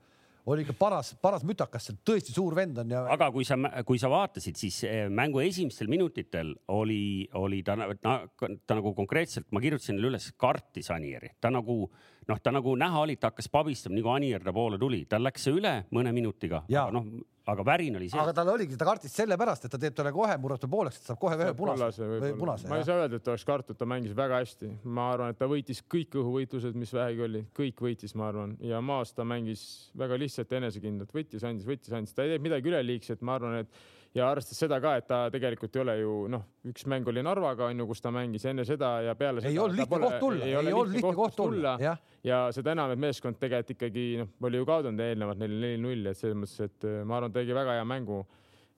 [0.48, 3.02] oli ikka paras, paras mütakas, tõesti suur vend on ja.
[3.12, 8.14] aga kui sa, kui sa vaatasid, siis eh, mängu esimestel minutitel oli, oli ta, ta,
[8.32, 11.82] ta nagu konkreetselt, ma kirjutasin üles, kartis Anieri, ta nagu
[12.28, 15.24] noh, ta nagu näha oli, ta hakkas pabistama, nii kui Anier ta poole tuli, tal
[15.24, 17.08] läks see üle mõne minutiga, aga noh,
[17.48, 18.20] aga värin oli see.
[18.20, 21.08] aga tal oligi, ta kartis sellepärast, et ta teeb talle kohe, murrab ta pooleks, et
[21.08, 22.68] saab kohe ühe punase või punase.
[22.70, 25.40] ma ei saa öelda, et ta oleks kartnud, ta mängis väga hästi, ma arvan, et
[25.40, 29.62] ta võitis kõik õhuvõitlused, mis vähegi oli, kõik võitis, ma arvan, ja maas ta mängis
[29.98, 33.62] väga lihtsalt ja enesekindlalt, võttis, andis, võttis, andis, ta ei teinud midagi üleliigset, ma arvan,
[33.64, 33.80] et
[34.16, 37.68] ja arvestades seda ka, et ta tegelikult ei ole ju noh, üks mäng oli Narvaga
[37.68, 39.52] on ju, kus ta mängis enne seda ja peale seda.
[39.52, 42.02] ei olnud lihtne koht tulla, ei, ei olnud lihtne koht tulla, jah.
[42.24, 46.38] ja seda enam, et meeskond tegelikult ikkagi noh, oli ju kaotanud eelnevalt neli-neli-null, et selles
[46.40, 48.22] mõttes, et äh, ma arvan, tegi väga hea mängu.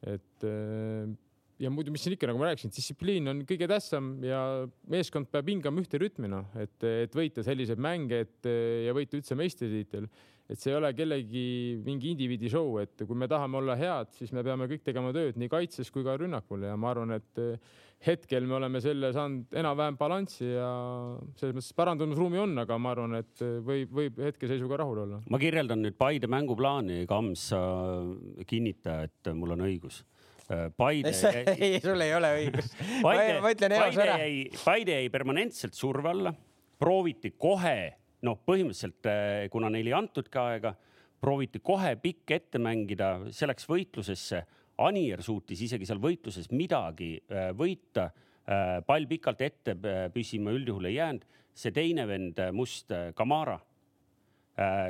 [0.00, 1.10] et äh,
[1.60, 4.40] ja muidu, mis siin ikka, nagu ma rääkisin, distsipliin on kõige tähtsam ja
[4.90, 8.50] meeskond peab hingama ühte rütmi, noh, et, et võita selliseid mänge, et
[8.86, 10.08] ja võita üldse meistritiitel.
[10.50, 11.42] Et see ei ole kellegi
[11.86, 15.38] mingi indiviidi show, et kui me tahame olla head, siis me peame kõik tegema tööd
[15.38, 16.64] nii kaitses kui ka rünnakul.
[16.66, 17.38] Ja ma arvan, et
[18.02, 20.72] hetkel me oleme selle saanud enam-vähem balanssi ja
[21.38, 25.20] selles mõttes parandumisruumi on, aga ma arvan, et võib, võib hetkeseisuga rahul olla.
[25.30, 27.46] ma kirjeldan nüüd Paide mänguplaani, Kams,
[28.50, 30.02] kinnita, et mul on õigus
[30.76, 31.12] Paide
[31.54, 32.72] ei, sul ei ole õigus.
[33.04, 33.14] ma
[33.54, 34.18] ütlen eos ära.
[34.64, 36.32] Paide jäi permanentselt surve alla,
[36.80, 40.74] prooviti kohe noh, põhimõtteliselt äh, kuna neile ei antudki aega,
[41.20, 44.44] prooviti kohe pikk ette mängida selleks võitlusesse.
[44.80, 48.08] Anier suutis isegi seal võitluses midagi äh, võita.
[48.50, 49.76] Äh, pall pikalt ette
[50.14, 51.26] püsima üldjuhul ei jäänud.
[51.60, 53.69] see teine vend, Must Kamara Äh,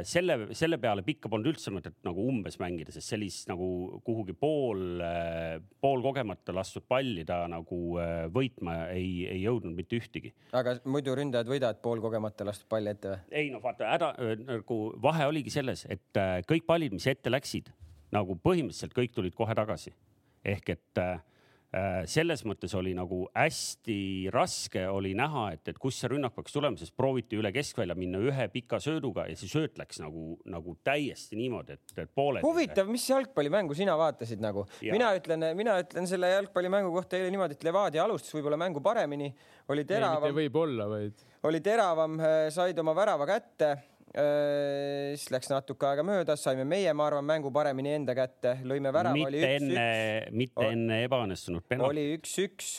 [0.09, 5.03] selle, selle peale pikka polnud üldse mõtet nagu umbes mängida, sest sellist nagu kuhugi pool,
[5.05, 10.33] äh, poolkogemata lastud palli ta nagu äh, võitma ei, ei jõudnud mitte ühtegi.
[10.57, 13.23] aga muidu ründajad võidavad poolkogemata lastud palli ette või?
[13.43, 17.71] ei noh, vaata häda nagu vahe oligi selles, et kõik pallid, mis ette läksid,
[18.15, 19.93] nagu põhimõtteliselt kõik tulid kohe tagasi.
[20.45, 21.30] ehk et äh, Äh,
[22.11, 26.79] selles mõttes oli nagu hästi raske oli näha, et, et kus see rünnak peaks tulema,
[26.81, 31.39] sest prooviti üle keskvälja minna ühe pika sööduga ja see sööt läks nagu, nagu täiesti
[31.39, 32.43] niimoodi, et, et pooled.
[32.47, 34.67] huvitav, mis jalgpallimängu sina vaatasid nagu?
[34.83, 39.31] mina ütlen, mina ütlen selle jalgpallimängu kohta eile niimoodi, et Levadia alustas võib-olla mängu paremini,
[39.71, 40.35] oli teravam.
[40.35, 41.25] võib-olla, vaid.
[41.47, 42.19] oli teravam,
[42.51, 47.53] said oma värava kätte Äh, siis läks natuke aega mööda, saime meie, ma arvan, mängu
[47.55, 49.15] paremini enda kätte, lõime värava.
[49.15, 49.89] mitte enne,
[50.35, 51.93] mitte enne ebaõnnestunud penalti.
[51.93, 52.71] oli üks-üks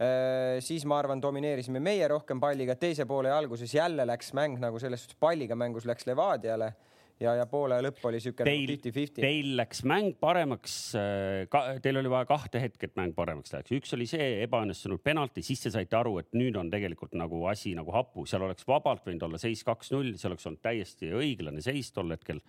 [0.00, 4.80] äh, siis ma arvan, domineerisime meie rohkem palliga, teise poole alguses jälle läks mäng nagu
[4.80, 6.72] selles suhtes palliga mängus läks Levadiale
[7.20, 9.22] ja, ja poole lõpp oli siuke nagu fifty-fifty.
[9.22, 13.74] Teil läks mäng paremaks äh, teil oli vaja kahte hetke, et mäng paremaks läheks.
[13.78, 17.74] üks oli see ebaõnnestunud penalti, siis te saite aru, et nüüd on tegelikult nagu asi
[17.78, 21.92] nagu hapu, seal oleks vabalt võinud olla seis kaks-null, see oleks olnud täiesti õiglane seis
[21.94, 22.42] tol hetkel.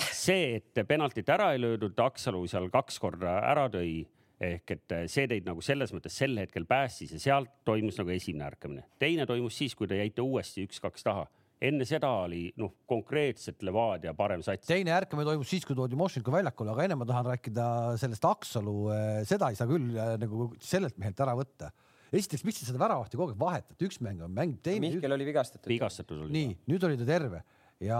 [0.00, 4.00] see, et penaltit ära ei löödud, Aksalu seal kaks korda ära tõi
[4.40, 8.46] ehk et see teid nagu selles mõttes sel hetkel päästis ja sealt toimus nagu esimene
[8.46, 8.86] ärkamine.
[8.98, 11.26] teine toimus siis, kui te jäite uuesti üks-kaks taha
[11.60, 14.68] enne seda oli noh, konkreetselt Levadia parem sats.
[14.68, 17.68] teine ärkamine toimus siis, kui toodi Mošenko väljakule, aga enne ma tahan rääkida
[18.00, 21.70] sellest Aksalu, eh, seda ei saa küll eh, nagu sellelt mehelt ära võtta.
[22.10, 24.88] esiteks, miks te seda väravahti kogu aeg vahetate, üks mäng on mäng, teine.
[24.88, 25.68] Mihkel oli vigastatud.
[25.70, 26.32] vigastatud oli.
[26.38, 27.44] nii, nüüd oli ta terve
[27.80, 27.98] ja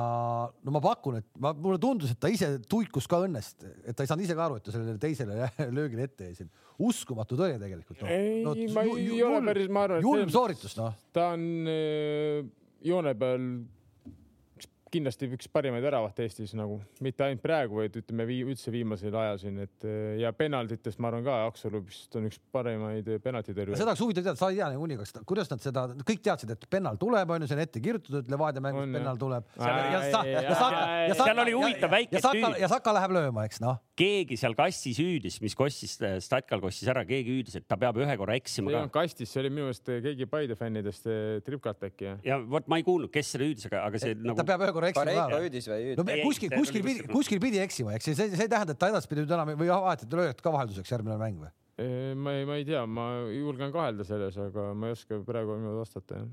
[0.51, 4.05] no ma pakun, et ma, mulle tundus, et ta ise tuikus ka õnnest, et ta
[4.05, 6.51] ei saanud ise ka aru, et ta sellele teisele löögile ette jäi siin.
[6.81, 8.11] uskumatu tõi tegelikult no..
[8.13, 10.05] ei no,, ma ei ole päris, ma arvan.
[10.05, 10.97] julm sooritus noh.
[11.17, 12.43] ta on äh,
[12.83, 13.45] joone peal
[14.91, 19.39] kindlasti üks parimaid väravahte Eestis nagu, mitte ainult praegu, vaid ütleme vii, üldse viimasel ajal
[19.43, 19.87] siin, et
[20.21, 23.79] ja penaltitest ma arvan ka, Aksalu vist on üks parimaid penaltitõrjujaid.
[23.81, 26.67] seda oleks huvitav teada, sa ei tea nagunii, kas, kuidas nad seda, kõik teadsid, et
[26.73, 29.45] pennal tuleb, on ju, see on ette kirjutatud, et Levadia mängus pennal tuleb.
[31.21, 32.53] seal oli huvitav väike tüü.
[32.61, 33.79] ja Saka läheb lööma, eks noh.
[34.01, 38.17] keegi seal kastis hüüdis, mis kostis, Statkal kostis ära, keegi hüüdis, et ta peab ühe
[38.21, 38.85] korra eksima ka.
[39.01, 41.09] kastis, see oli minu meelest keegi Paide fännidest,
[41.47, 42.17] Tripkat äkki.
[42.27, 44.39] ja vot ma ei kuulnud, kes seda hüüdis, aga, aga see nagu.
[44.39, 45.41] ta peab ühe korra eksima ka.
[45.45, 46.01] hüüdis või hüüdis?
[46.01, 49.25] no kuskil, kuskil pidi, kuskil pidi eksima, eks see, see ei tähenda, et ta edaspidi
[49.25, 51.53] nüüd enam või alati lööjad ka vahelduseks järgmine mäng või?
[52.21, 55.81] ma ei, ma ei tea, ma julgen kahelda selles, aga ma ei oska praegu niimoodi
[55.81, 56.29] vastata jah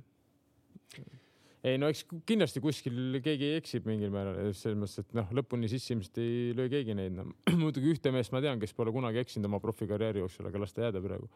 [1.65, 5.93] ei no eks kindlasti kuskil keegi eksib mingil määral selles mõttes, et noh, lõpuni sisse
[5.95, 7.27] ilmselt ei löö keegi neid no..
[7.62, 10.86] muidugi ühte meest ma tean, kes pole kunagi eksinud oma profikarjääri jooksul, aga las ta
[10.88, 11.29] jääda praegu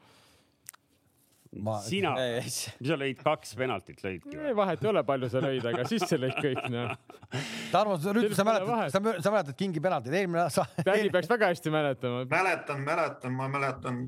[1.51, 2.13] Ma- sina,
[2.87, 6.61] sa lõid kaks penaltit lõidki vahet ei ole, palju sa lõid, aga sisse lõid kõik,
[6.71, 6.93] noh.
[7.73, 10.63] Tarmo, sa Sellest sa mäletad, sa, sa mäletad Kingi penaltit, eelmine aasta.
[10.87, 12.23] tädi peaks väga hästi mäletama.
[12.31, 13.99] mäletan, mäletan, ma mäletan,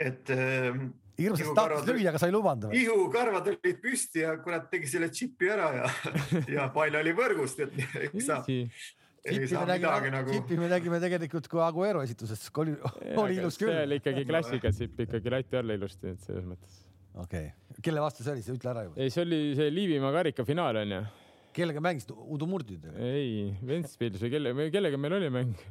[0.00, 0.80] et äh,
[1.20, 2.72] hirmsasti tahtis lüüa, aga sa ei lubanud.
[2.80, 5.92] ihukarvad olid püsti ja kurat tegi selle džipi ära ja,
[6.54, 8.70] ja pall oli võrgust, et ei
[9.50, 10.34] saa me nägime, nagu.
[10.34, 12.76] Chipi me nägime tegelikult kui Aguero esituses, oli,
[13.14, 13.80] oli ilus see küll.
[13.84, 16.82] oli ikkagi klassika, sipp ikkagi lati alla ilusti, et selles mõttes.
[17.14, 19.00] okei okay., kelle vastu see oli, sa ütle ära juba.
[19.00, 21.02] ei, see oli see Liivimaa karika finaal onju.
[21.58, 22.88] kellega mängisid, Udu Murdid?
[22.94, 25.68] ei, Ventspils või kelle, kellega meil oli mäng?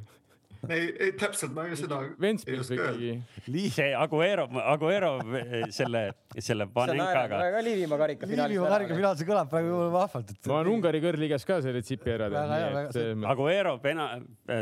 [0.66, 3.10] ei, ei täpselt ma ju seda ei Ventspils ikkagi.
[3.74, 5.10] see Aguero, Aguero
[5.74, 6.02] selle,
[6.42, 7.38] selle Panenkaga.
[7.44, 8.56] väga Liivimaa karika finaalis.
[8.56, 10.48] Liivimaa karika finaal, see kõlab praegu vahvalt, et.
[10.50, 13.26] ma olen Ungari kõrgliigas ka selle tsipi ära teinud.
[13.30, 14.08] Aguero pena,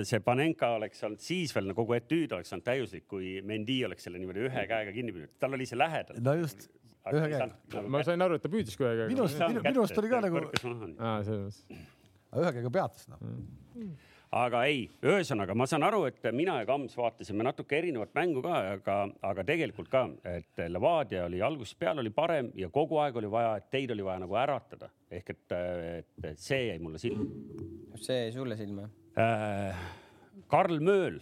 [0.07, 4.21] see Panenka oleks olnud siis veel, kogu etüüd oleks olnud täiuslik, kui Mendi oleks selle
[4.21, 6.21] niimoodi ühe käega kinni püüdnud, tal oli see lähedal.
[6.21, 6.69] no just,
[7.13, 7.87] ühe käega.
[7.89, 9.07] ma sain aru, et ta püüdis kogu aeg.
[9.15, 10.45] Minust- minu- minust oli ka nagu-
[10.99, 11.87] aa, selles mõttes.
[12.37, 13.25] ühe käega peatas noh.
[14.37, 18.57] Aga ei, ühesõnaga ma saan aru, et mina ja Kams vaatasime natuke erinevat mängu ka,
[18.77, 18.97] aga,
[19.31, 23.57] aga tegelikult ka, et Levadia oli algusest peale oli parem ja kogu aeg oli vaja,
[23.61, 25.57] et teid oli vaja nagu äratada ehk et,
[26.01, 27.25] et, see jäi mulle silma
[28.03, 28.89] see jäi sulle silma.
[29.19, 29.87] äh,.
[30.47, 31.17] Karl Mööl,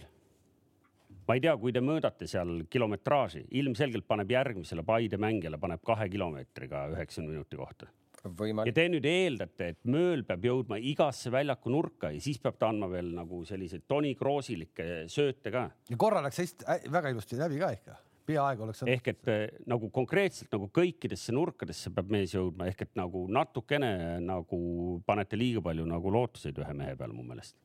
[1.29, 6.09] ma ei tea, kui te mõõdate seal kilometraaži, ilmselgelt paneb järgmisele Paide mängijale paneb kahe
[6.13, 7.89] kilomeetriga üheksakümne minuti kohta
[8.25, 8.75] ja võimalik.
[8.77, 12.89] te nüüd eeldate, et mööl peab jõudma igasse väljaku nurka ja siis peab ta andma
[12.93, 15.69] veel nagu selliseid Toni Kroosilikke sööte ka.
[15.91, 18.85] ja korra läks hästi, väga ilusti läbi ka ikka, peaaegu oleks.
[18.89, 24.21] ehk et eh, nagu konkreetselt nagu kõikidesse nurkadesse peab mees jõudma, ehk et nagu natukene
[24.25, 24.61] nagu
[25.07, 27.57] panete liiga palju nagu lootuseid ühe mehe peale mu meelest.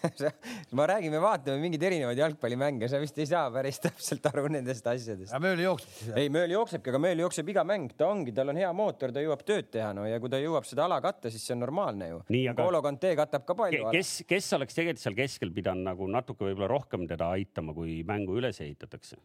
[0.78, 4.86] ma räägin, me vaatame mingeid erinevaid jalgpallimänge, sa vist ei saa päris täpselt aru nendest
[4.90, 5.34] asjadest.
[5.42, 6.12] mööli jookseb siis.
[6.16, 9.24] ei, mööl jooksebki, aga mööl jookseb iga mäng, ta ongi, tal on hea mootor, ta
[9.24, 12.10] jõuab tööd teha, no ja kui ta jõuab seda ala katta, siis see on normaalne
[12.12, 12.46] ju Nii,.
[12.54, 16.48] aga- Kolo Kante katab ka palju kes, kes oleks tegelikult seal keskel pidanud nagu natuke
[16.48, 19.20] võib-olla rohkem teda aitama, kui mängu üles ehitatakse?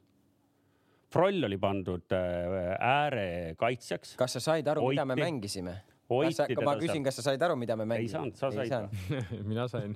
[1.15, 4.15] Froll oli pandud äh, äärekaitsjaks.
[4.20, 5.78] kas sa said aru, mida me mängisime?
[6.10, 8.30] Hoiti ma teda küsin, seal- kas sa said aru, mida me mängisime?
[8.30, 8.74] saanud, sa said
[9.10, 9.22] või?
[9.52, 9.96] mina sain.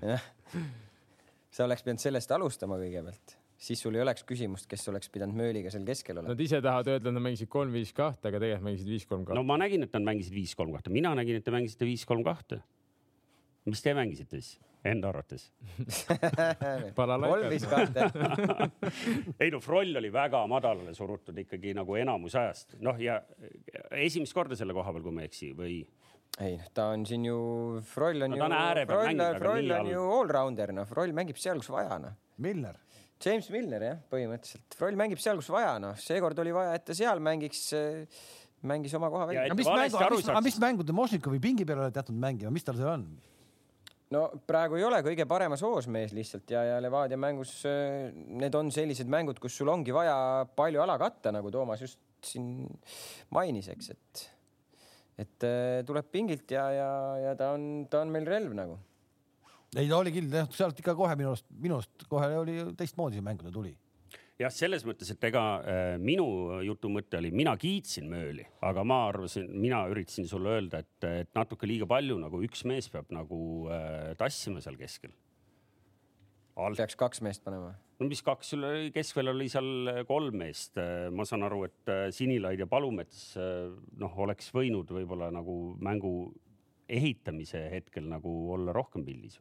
[1.53, 5.69] sa oleks pidanud sellest alustama kõigepealt, siis sul ei oleks küsimust, kes oleks pidanud mööliga
[5.73, 6.33] seal keskel olema.
[6.33, 9.85] Nad ise tahavad öelda, et nad mängisid kolm-viis-kahte, aga tegelikult mängisid viis-kolm-kahte no ma nägin,
[9.85, 12.63] et nad mängisid viis-kolm kahte, mina nägin, et te mängisite viis-kolm-kahte.
[13.69, 14.57] mis te mängisite siis
[14.89, 15.51] enda arvates?
[16.97, 18.09] kolm viis kahte.
[19.43, 23.19] ei no Froll oli väga madalale surutud ikkagi nagu enamus ajast, noh ja
[23.91, 25.81] esimest korda selle koha peal, kui ma ei eksi või
[26.39, 27.37] ei noh, ta on siin ju,
[27.89, 31.59] Froll on No ju peal aga Froll nii on ju allrounder, noh, Froll mängib seal,
[31.61, 32.15] kus vaja, noh.
[32.39, 32.77] Milner,
[33.19, 36.95] James Milner jah, põhimõtteliselt, Froll mängib seal, kus vaja, noh, seekord oli vaja, et ta
[36.95, 37.65] seal mängiks,
[38.69, 41.41] mängis oma koha Ja välja aga mis mängu, aru mis, saaks- mis mängu te Mošnikovi
[41.43, 43.05] pingi peale olete jätnud mängima, mis tal seal on?
[44.15, 48.55] no praegu ei ole kõige paremas hoos mees lihtsalt ja, ja Levadia mängus äh, need
[48.57, 50.15] on sellised mängud, kus sul ongi vaja
[50.57, 52.65] palju ala katta, nagu Toomas just siin
[53.35, 54.23] mainis, eks, et
[55.19, 56.89] et äh, tuleb pingilt ja, ja,
[57.25, 58.79] ja ta on, ta on meil relv nagu.
[59.75, 63.25] ei, ta oli küll, sealt ikka kohe minu arust, minu arust kohe oli teistmoodi see
[63.25, 63.73] mäng, kui ta tuli.
[64.39, 66.27] jah, selles mõttes, et ega äh, minu
[66.65, 71.33] jutu mõte oli, mina kiitsin Mööli, aga ma arvasin, mina üritasin sulle öelda, et, et
[71.35, 73.41] natuke liiga palju nagu üks mees peab nagu
[73.73, 75.15] äh, tassima seal keskel.
[76.77, 77.71] Peaks kaks meest panema.
[77.99, 80.79] no mis kaks, sul oli keskvel oli seal kolm meest,
[81.15, 83.69] ma saan aru, et äh, Sinilaid ja Palumets äh,
[84.01, 86.13] noh, oleks võinud võib-olla nagu mängu
[86.89, 89.39] ehitamise hetkel nagu olla rohkem pildis.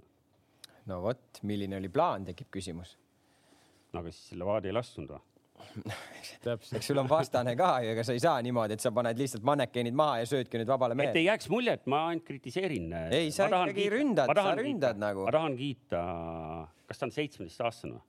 [0.89, 2.97] no vot, milline oli plaan, tekib küsimus.
[3.93, 5.25] no aga siis Levadia ei lasknud või?
[6.49, 9.97] Eks sul on vastane ka ega sa ei saa niimoodi, et sa paned lihtsalt mannekeenid
[9.99, 11.29] maha ja söödki nüüd vabale et mehele ei.
[11.29, 12.93] jääks mulje, et ma ainult kritiseerin.
[13.15, 15.27] Ei, sa ikkagi ründad, sa ründad nagu.
[15.29, 16.05] ma tahan kiita,
[16.89, 18.07] kas ta on seitsmeteistaastane või?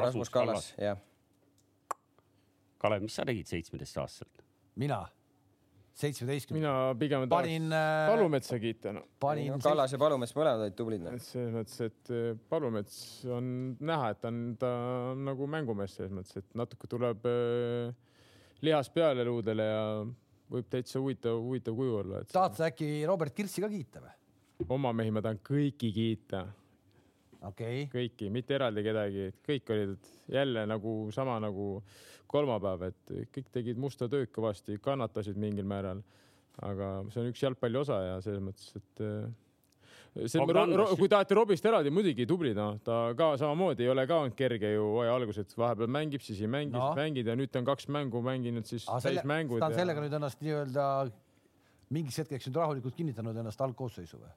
[0.00, 1.00] Rasmus Kallas, jah.
[2.80, 4.44] Kalev, mis sa tegid seitsmeteistaastaselt?
[4.80, 5.02] mina,
[5.98, 9.06] seitsmeteistkümne, mina pigem panin tahaks, Palumetsa kiita, noh.
[9.20, 11.02] panin, Kallas ja Palumets mõlemad olid tublid.
[11.04, 11.16] noh.
[11.24, 13.00] selles mõttes, et äh, Palumets
[13.30, 14.70] on näha, et ta on, ta
[15.10, 17.90] on nagu mängumees selles mõttes, et natuke tuleb äh,
[18.64, 19.84] lihas peale luudele ja
[20.50, 24.16] võib täitsa huvitav, huvitav kuju olla, et tahad sa äkki Robert Kirssi ka kiita või?
[24.76, 26.44] oma mehi ma tahan kõiki kiita,
[27.48, 31.72] okay., kõiki, mitte eraldi kedagi, kõik olid jälle nagu sama nagu
[32.30, 36.02] kolmapäev, et kõik tegid musta tööd kõvasti, kannatasid mingil määral.
[36.60, 39.30] aga see on üks jalgpalli osa ja selles mõttes, et äh,
[40.28, 40.42] see,
[40.98, 44.74] kui taheti Robist eraldi, muidugi tubli, noh, ta ka samamoodi ei ole ka olnud kerge
[44.74, 47.88] ju hooaja alguses, vahepeal mängib, siis ei mängi no., mängid ja nüüd ta on kaks
[47.88, 49.62] mängu mänginud, siis täismängud.
[49.62, 49.82] ta on ja...
[49.82, 50.86] sellega nüüd ennast nii-öelda
[51.94, 54.34] mingiks hetkeks nüüd rahulikult kinnitanud ennast algkoosseisu või?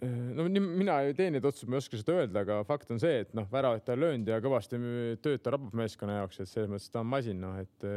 [0.00, 3.00] No nii, mina ei tee neid otsuseid, ma ei oska seda öelda, aga fakt on
[3.02, 4.78] see, et noh, väravat ta on löönud ja kõvasti
[5.24, 7.88] tööd ta rabab meeskonna jaoks, et selles mõttes ta on masin, noh, et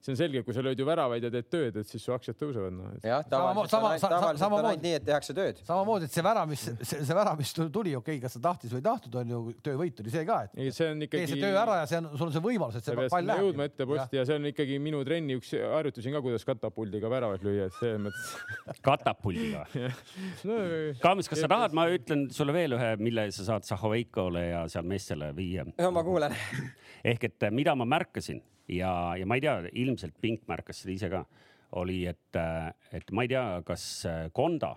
[0.00, 2.38] see on selge, kui sa lööd ju väravaid ja teed tööd, et siis su aktsiad
[2.40, 2.90] tõusevad no..
[3.04, 5.60] jah, tavaliselt sama, sama, on ainult, ainult nii, et tehakse tööd.
[5.66, 8.72] samamoodi, et see värav, mis see, see värav, mis tuli, okei okay,, kas ta tahtis
[8.72, 11.26] või ei tahtnud, on ju töövõit oli see ka, et ei, see on ikkagi...
[11.26, 13.44] tee see töö ära ja see on, sul on see võimalus, et see pall läheb.
[13.44, 14.22] jõudma ette posti ja.
[14.22, 18.00] ja see on ikkagi minu trenni üks harjutusin ka, kuidas katapuldiga väravaid lüüa, et selles
[18.06, 19.66] mõttes katapuldiga
[20.48, 20.60] no,
[21.04, 24.88] Kaamis, kas sa tahad, ma ütlen sulle veel ühe, mille sa saad Zahoveikole ja seal
[24.88, 25.68] meestele viia.
[25.76, 26.32] no ma kuulen
[27.12, 31.10] ehk et mida ma märkasin ja, ja ma ei tea, ilmselt Pink märkas seda ise
[31.12, 31.24] ka,
[31.80, 32.38] oli, et,
[32.94, 33.84] et ma ei tea, kas
[34.34, 34.72] Konda,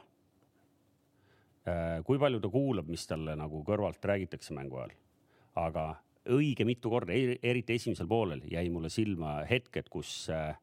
[2.06, 4.94] kui palju ta kuulab, mis talle nagu kõrvalt räägitakse mängu ajal,
[5.64, 5.86] aga
[6.32, 10.56] õige mitu korda, eriti esimesel poolel jäi mulle silma hetked, kus äh,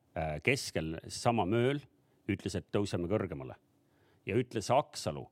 [0.44, 1.80] keskel sama mööl
[2.30, 3.56] ütles, et tõuseme kõrgemale.
[4.28, 5.24] Ja ütles Aksalu,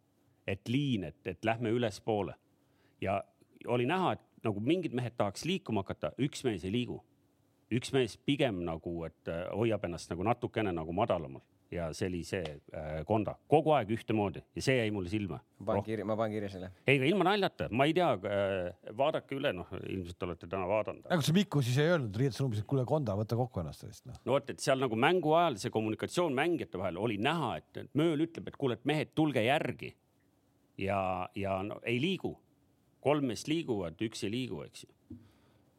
[0.48, 2.34] et liin, et, et lähme ülespoole.
[3.00, 3.20] Ja
[3.68, 6.98] oli näha, et nagu mingid mehed tahaks liikuma hakata, üks mees ei liigu
[7.74, 12.22] üks mees pigem nagu, et äh, hoiab ennast nagu natukene nagu madalamal ja see oli
[12.24, 12.40] see
[12.72, 15.38] äh, Konda kogu aeg ühtemoodi ja see jäi mulle silma.
[15.60, 16.70] ma panen kirja, ma panen kirja selle.
[16.86, 21.04] ei, aga ilma naljata, ma ei tea äh,, vaadake üle, noh, ilmselt olete täna vaadanud.
[21.04, 24.16] aga kas Mikko siis ei öelnud riietusruumis, et kuule, Konda, võta kokku ennast sellest no.?
[24.24, 28.24] no vot, et seal nagu mängu ajal see kommunikatsioon mängijate vahel oli näha, et Mööl
[28.24, 29.92] ütleb, et kuule, et mehed, tulge järgi.
[30.80, 31.00] ja,
[31.36, 32.32] ja no ei liigu,
[33.04, 34.94] kolm meest liiguvad, üks ei liigu, eks ju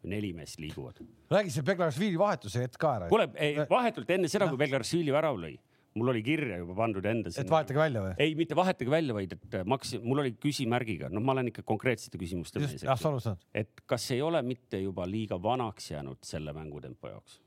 [0.03, 1.01] neli meest liiguvad.
[1.31, 3.09] räägi see Beglaršvili vahetuse hetk ka ära.
[3.09, 3.27] kuule,
[3.69, 5.57] vahetult enne seda, kui Beglaršvili värav lõi,
[5.99, 7.33] mul oli kirja juba pandud enda.
[7.35, 8.15] et vahetage välja või?
[8.17, 11.51] ei, mitte vahetage välja, vaid et äh, ma hakkasin, mul oli küsimärgiga, noh, ma olen
[11.51, 12.83] ikka konkreetsete küsimuste mees.
[12.83, 13.45] jah, sa alustad.
[13.53, 17.41] et kas ei ole mitte juba liiga vanaks jäänud selle mängutempo jaoks?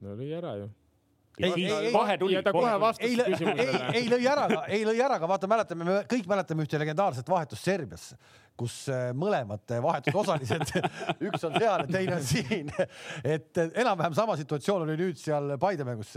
[0.00, 0.70] no lõi ära ju
[1.42, 2.36] ei, ei, ei, kohe tuli.
[2.36, 3.80] ja ta kohe vastas ei, küsimusele.
[3.92, 7.32] ei, ei lõi ära, ei lõi ära, aga vaata, mäletame, me kõik mäletame ühte legendaarset
[7.32, 8.10] vahetust Serbias,
[8.60, 10.74] kus äh, mõlemad vahetusosalised
[11.28, 12.70] üks on seal ja teine on siin.
[13.24, 16.14] et enam-vähem sama situatsioon oli nüüd seal Paide mängus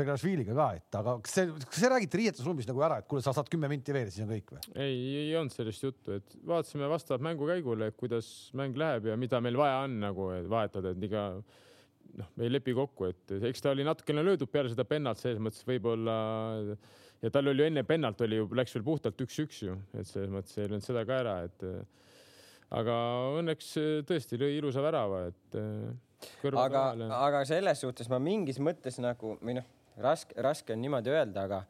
[0.00, 3.34] Begrašviliga ka, et aga kas see, kas see räägiti riietusruumis nagu ära, et kuule, sa
[3.36, 4.60] saad kümme minti veel ja siis on kõik või?
[4.84, 9.58] ei, ei olnud sellist juttu, et vaatasime vastavalt mängukäigule, kuidas mäng läheb ja mida meil
[9.60, 11.24] vaja on nagu vahetada, et iga
[12.18, 15.40] noh, me ei lepi kokku, et eks ta oli natukene löödud peale seda pennalt, selles
[15.42, 16.16] mõttes võib-olla
[17.20, 20.56] ja tal oli enne pennalt oli ju, läks veel puhtalt üks-üks ju, et selles mõttes
[20.58, 21.66] ei löönud seda ka ära, et
[22.80, 22.96] aga
[23.40, 23.72] õnneks
[24.08, 25.58] tõesti lõi ilusa värava, et.
[26.52, 26.84] aga,
[27.18, 29.68] aga selles suhtes ma mingis mõttes nagu või noh,
[30.00, 31.64] raske, raske on niimoodi öelda, aga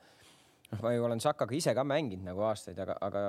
[0.70, 3.22] noh, ma ju olen Sakaga ise ka mänginud nagu aastaid, aga, aga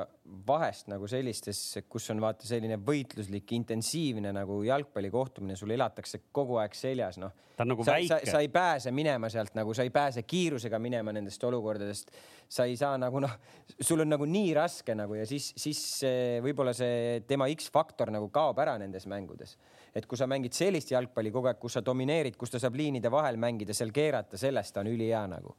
[0.48, 6.78] vahest nagu sellistes, kus on vaata selline võitluslik, intensiivne nagu jalgpallikohtumine, sul elatakse kogu aeg
[6.78, 7.34] seljas, noh.
[7.58, 8.30] ta on nagu sa, väike.
[8.30, 12.14] sa ei pääse minema sealt nagu, sa ei pääse kiirusega minema nendest olukordadest.
[12.52, 13.34] sa ei saa nagu noh,
[13.80, 16.04] sul on nagu nii raske nagu ja siis, siis
[16.44, 19.58] võib-olla see tema X-faktor nagu kaob ära nendes mängudes.
[19.96, 23.12] et kui sa mängid sellist jalgpalli kogu aeg, kus sa domineerid, kus ta saab liinide
[23.12, 25.58] vahel mängida, seal keerata, sellest on ülihea nagu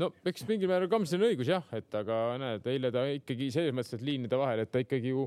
[0.00, 3.76] no eks mingil määral Kamsil on õigus jah, et aga näed, eile ta ikkagi selles
[3.76, 5.26] mõttes, et liinide vahel, et ta ikkagi ju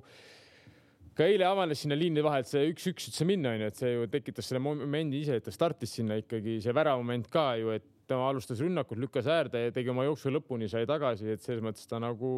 [1.13, 4.49] ka eile avanes sinna liinide vahel see üks-üks üldse minna onju, et see ju tekitas
[4.49, 8.59] selle momendi ise, et ta startis sinna ikkagi see väramoment ka ju, et tema alustas
[8.59, 12.31] rünnakut, lükkas äärde ja tegi oma jooksu lõpuni, sai tagasi, et selles mõttes ta nagu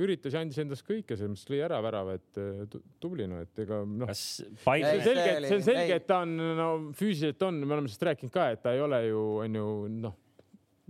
[0.00, 3.82] üritas ja andis endast kõike, selles mõttes lõi ära värava, et tubli noh, et ega
[3.84, 4.08] noh.
[4.88, 7.90] see on selge, et see on selge, et ta on no füüsiliselt on, me oleme
[7.90, 9.68] sellest rääkinud ka, et ta ei ole ju onju
[10.00, 10.21] noh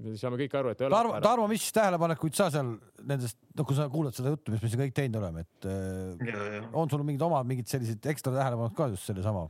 [0.04, 0.96] me saame kõik aru, et ei ole.
[0.96, 2.74] Tarmo, Tarmo, mis tähelepanekuid sa seal
[3.08, 6.70] nendest, noh, kui sa kuulad seda juttu, mis me siin kõik teinud oleme, et äh,
[6.78, 9.46] on sul mingid omad mingid sellised ekstra tähelepanekud ka just sellesama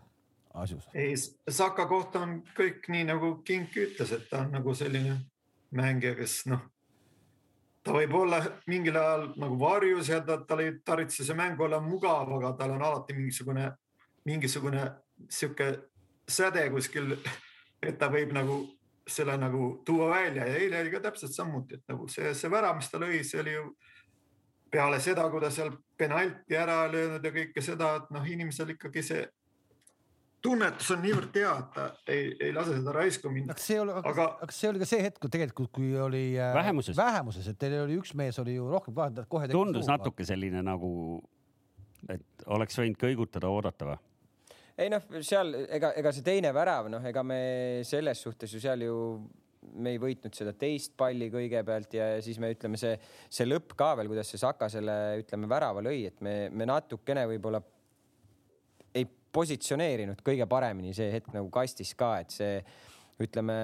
[0.63, 0.89] asjus?
[0.95, 5.19] ei, Saka kohta on kõik nii nagu Kink ütles, et ta on nagu selline
[5.77, 6.67] mängija, kes noh,
[7.83, 11.81] ta võib olla mingil ajal nagu varjus ja ta, tal ei tarvitse see mäng olla
[11.83, 13.71] mugav, aga tal on alati mingisugune,
[14.29, 14.85] mingisugune
[15.31, 15.73] sihuke
[16.29, 17.17] säde kuskil,
[17.83, 18.63] et ta võib nagu
[19.09, 22.77] selle nagu tuua välja ja eile oli ka täpselt samuti, et nagu see, see värav,
[22.79, 23.65] mis ta lõi, see oli ju
[24.73, 29.03] peale seda, kui ta seal penalti ära löönud ja kõike seda, et noh, inimesel ikkagi
[29.05, 29.25] see
[30.43, 33.57] tunnetus on niivõrd hea, et ta ei, ei lase seda raisku minna.
[33.57, 36.55] kas see oli, aga kas see oli ka see hetk, kui tegelikult, kui oli äh,
[36.57, 39.51] vähemuses, vähemuses, et teil oli üks mees oli ju rohkem ka, kohe.
[39.53, 40.91] tundus natuke selline nagu,
[42.11, 44.01] et oleks võinud kõigutada, oodata või?
[44.85, 47.39] Ei noh, seal ega, ega see teine värav, noh, ega me
[47.87, 48.97] selles suhtes ju seal ju
[49.79, 52.97] me ei võitnud seda teist palli kõigepealt ja siis me ütleme, see,
[53.31, 57.25] see lõpp ka veel, kuidas see Saka selle ütleme värava lõi, et me, me natukene
[57.31, 57.63] võib-olla
[58.99, 62.59] ei positsioneerinud kõige paremini see hetk nagu kastis ka, et see
[63.23, 63.57] ütleme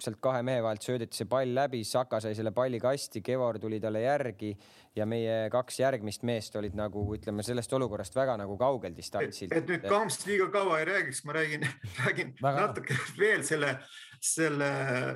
[0.00, 3.78] sealt kahe mehe vahelt söödeti see pall läbi, Saka sai selle palli kasti, Kevor tuli
[3.80, 4.50] talle järgi
[4.96, 9.54] ja meie kaks järgmist meest olid nagu ütleme sellest olukorrast väga nagu kaugel distantsilt.
[9.56, 11.64] et nüüd Kamps liiga kaua ei räägiks, ma räägin,
[12.04, 13.72] räägin väga natuke veel selle,
[14.20, 14.68] selle,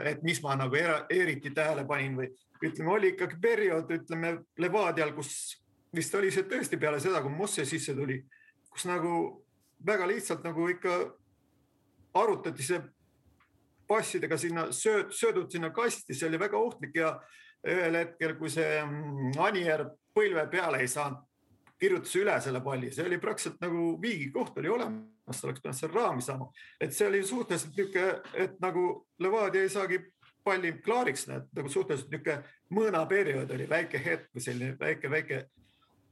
[0.09, 2.31] et mis ma nagu era, eriti tähele panin või
[2.65, 5.61] ütleme, oli ikkagi periood, ütleme Levadial, kus
[5.97, 8.21] vist oli see tõesti peale seda, kui Mosse sisse tuli,
[8.71, 9.45] kus nagu
[9.87, 10.97] väga lihtsalt nagu ikka
[12.21, 12.81] arutati see
[13.91, 17.17] passidega sinna sööd, söödud sinna kasti, see oli väga ohtlik ja
[17.67, 19.85] ühel hetkel, kui see mm, Anier
[20.15, 21.27] põlve peale ei saanud,
[21.81, 26.25] kirjutas üle selle palli, see oli praktiliselt nagu viigikoht oli olemas, oleks pidanud seal raami
[26.25, 26.51] saama.
[26.81, 28.85] et see oli suhteliselt niisugune, et nagu
[29.19, 30.01] Levadia ei saagi
[30.45, 32.43] palli klaariks, nagu suhteliselt niisugune
[32.77, 35.41] mõõnaperiood oli, väike hetk või selline väike-väike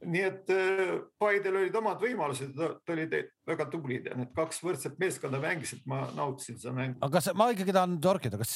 [0.05, 3.13] nii et äh, Paidel olid omad võimalused, ta olid
[3.49, 6.99] väga tublid ja need kaks võrdset meeskonda mängisid, ma nautisin seda mängu.
[7.01, 8.55] aga kas ma ikkagi tahan torkida, kas,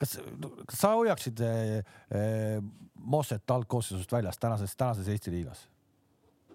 [0.00, 0.16] kas,
[0.62, 1.78] kas sa hoiaksid eh,
[2.14, 2.58] eh
[3.04, 5.66] Mosset algkoosseisust väljas tänases, tänases Eesti liigas?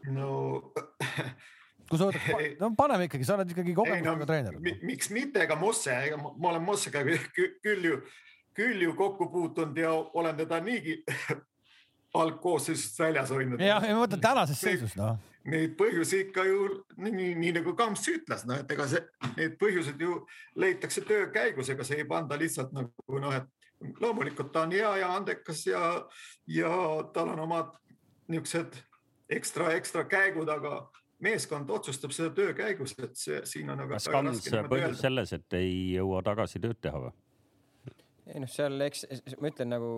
[0.07, 0.71] no
[1.89, 4.57] kui sa võtad, no paneme ikkagi, sa oled ikkagi kogemusega no, treener.
[4.85, 7.03] miks mitte, ega Mosse, ega ma olen Mossega
[7.65, 8.01] küll ju,
[8.55, 11.01] küll ju kokku puutunud ja olen teda niigi
[12.13, 13.61] algkoosseisust väljas hoidnud.
[13.61, 15.17] jah, ja ma mõtlen tänases seisus noh.
[15.49, 16.65] Neid põhjusi ikka ju
[16.99, 18.99] nii, nii, nii nagu Kamps ütles, noh, et ega see,
[19.37, 20.17] need põhjused ju
[20.59, 23.47] leitakse töö käigus, ega see ei panda lihtsalt nagu noh, et
[24.03, 25.81] loomulikult ta on hea ja andekas ja,
[26.51, 26.71] ja
[27.15, 27.71] tal on omad
[28.27, 28.81] niisugused
[29.31, 30.83] ekstra, ekstra käigud, aga
[31.23, 33.85] meeskond otsustab seda töö käigus, et see siin on.
[33.89, 37.15] kas Kams põhjus selles, et ei jõua tagasi tööd teha või?
[38.29, 39.07] ei noh, seal eks
[39.41, 39.91] ma ütlen nagu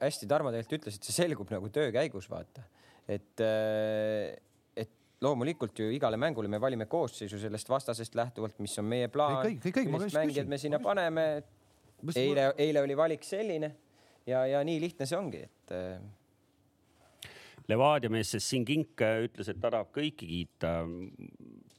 [0.00, 2.64] hästi Tarmo tegelikult ütles, et see selgub nagu töö käigus, vaata,
[3.08, 4.36] et äh,
[4.78, 4.92] et
[5.24, 10.16] loomulikult ju igale mängule me valime koosseisu sellest vastasest lähtuvalt, mis on meie plaan, millist
[10.16, 11.26] mängijad me sinna paneme.
[12.14, 13.72] eile, eile oli valik selline
[14.26, 15.98] ja, ja nii lihtne see ongi, et äh,
[17.68, 20.70] Levadia mees Sin Kink ütles, et ta tahab kõiki kiita.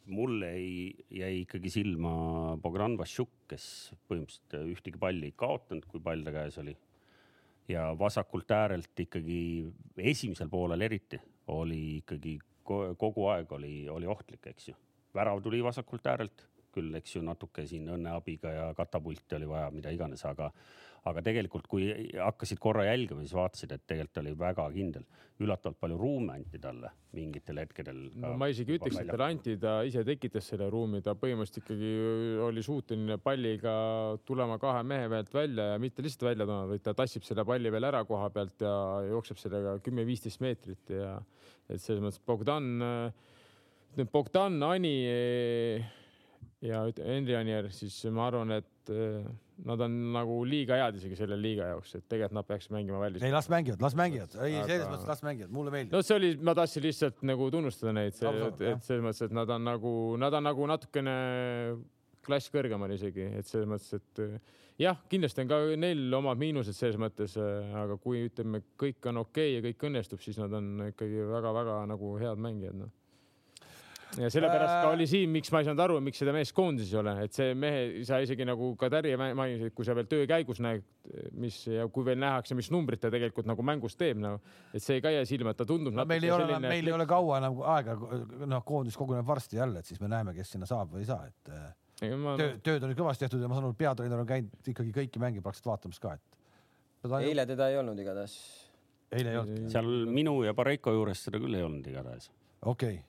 [0.09, 2.11] mulle ei, jäi ikkagi silma
[2.61, 3.65] Bogdan Vašjuk, kes
[4.09, 6.73] põhimõtteliselt ühtegi palli ei kaotanud, kui pall ta käes oli
[7.69, 9.39] ja vasakult äärelt ikkagi
[9.97, 12.39] esimesel poolel eriti oli ikkagi
[12.97, 14.75] kogu aeg oli, oli ohtlik, eks ju.
[15.13, 19.71] värav tuli vasakult äärelt, küll, eks ju, natuke siin õnne abiga ja katapulti oli vaja,
[19.73, 20.51] mida iganes, aga
[21.09, 25.07] aga tegelikult, kui hakkasid korra jälgima, siis vaatasid, et tegelikult oli väga kindel.
[25.39, 27.99] üllatavalt palju ruume anti talle mingitel hetkedel.
[28.19, 31.91] no ma isegi ütleks, et talle anti, ta ise tekitas selle ruumi, ta põhimõtteliselt ikkagi
[32.43, 33.73] oli suuteline palliga
[34.27, 37.71] tulema kahe mehe pealt välja ja mitte lihtsalt välja tulema, vaid ta tassib selle palli
[37.71, 38.75] veel ära koha pealt ja
[39.09, 41.15] jookseb sellega kümme-viisteist meetrit ja
[41.69, 42.69] et selles mõttes Bogdan,
[43.95, 44.97] nüüd Bogdan, Ani
[46.65, 48.91] ja Henri Anier, siis ma arvan, et
[49.65, 53.23] nad on nagu liiga head isegi selle liiga jaoks, et tegelikult nad peaks mängima välis.
[53.25, 54.67] ei, las mängivad, las mängivad, ei Aga...
[54.67, 55.95] selles mõttes las mängivad, mulle meeldib.
[55.95, 59.55] no see oli, ma tahtsin lihtsalt nagu tunnustada neid, et, et selles mõttes, et nad
[59.55, 61.17] on nagu, nad on nagu natukene
[62.25, 66.99] klass kõrgemal isegi, et selles mõttes, et jah, kindlasti on ka neil omad miinused selles
[67.01, 71.25] mõttes, aga kui ütleme, kõik on okei okay ja kõik õnnestub, siis nad on ikkagi
[71.33, 72.95] väga-väga nagu head mängijad, noh
[74.17, 76.99] ja sellepärast ka oli siin, miks ma ei saanud aru, miks seda meest koondises ei
[77.01, 80.25] ole, et see mehe, sa isegi nagu ka Terje mainis, et kui sa veel töö
[80.29, 80.85] käigus näed,
[81.39, 84.39] mis ja kui veel nähakse, mis numbrit ta tegelikult nagu mängus teeb, nagu,
[84.73, 86.05] et see ka ei jää silma, et ta tundub no,.
[86.09, 87.97] meil ei ole, meil ei ole kaua enam aega,
[88.45, 91.27] noh, koondis koguneb varsti jälle, et siis me näeme, kes sinna saab või ei saa,
[91.29, 92.37] et ja ma...
[92.39, 95.21] töö, tööd on kõvasti tehtud ja ma saan aru, et peatreener on käinud ikkagi kõiki
[95.21, 97.13] mänge praktiliselt vaatamas ka, et.
[97.27, 98.39] eile teda ei olnud igatahes.
[99.13, 99.69] eile ei olnud.
[99.75, 102.31] seal minu ja Pareiko juures seda küll ei olnud igatahes.
[102.63, 103.08] okei okay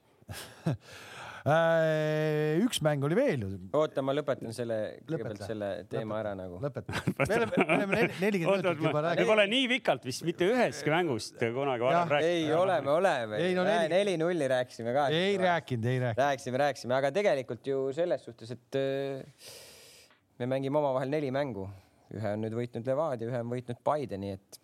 [2.61, 3.47] üks mäng oli veel ju.
[3.73, 4.75] oota, ma lõpetan selle,
[5.07, 6.59] kõigepealt selle teema lõpeta, ära nagu.
[6.61, 7.01] lõpeta.
[7.17, 9.23] me oleme, me oleme nelikümmend minutit juba rääkinud.
[9.23, 12.35] me pole nii pikalt vist mitte ühestki mängust kunagi varem rääkinud.
[12.35, 13.41] ei, oleme, oleme.
[13.57, 13.65] No,
[13.95, 15.07] neli-nulli rääkisime ka.
[15.17, 16.23] ei rääkinud, ei rääkinud.
[16.27, 19.51] rääkisime, rääkisime, aga tegelikult ju selles suhtes, et äh,
[20.37, 21.65] me mängime omavahel neli mängu.
[22.13, 24.63] ühe on nüüd võitnud Levadia, ühe on võitnud Paide, nii et.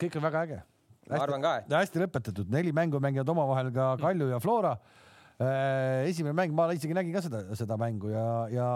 [0.00, 0.64] kõik on väga äge.
[1.12, 1.80] ma arvan ka, et.
[1.82, 5.03] hästi lõpetatud, neli mängu mängivad omavahel ka Kalju ja Flora Äh,
[5.42, 8.68] esimene mäng, ma isegi nägin ka seda, seda mängu ja, ja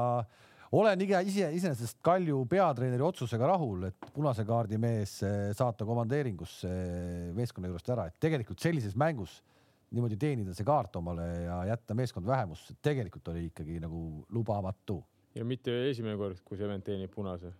[0.74, 6.72] olen iga ise iseenesest Kalju peatreeneri otsusega rahul, et punase kaardi mees äh, saata komandeeringusse
[7.36, 9.38] meeskonna juurest ära, et tegelikult sellises mängus
[9.94, 14.02] niimoodi teenida see kaart omale ja jätta meeskond vähemusse, tegelikult oli ikkagi nagu
[14.34, 14.98] lubamatu.
[15.34, 17.54] ja mitte esimene kord, kui Sement teenib punase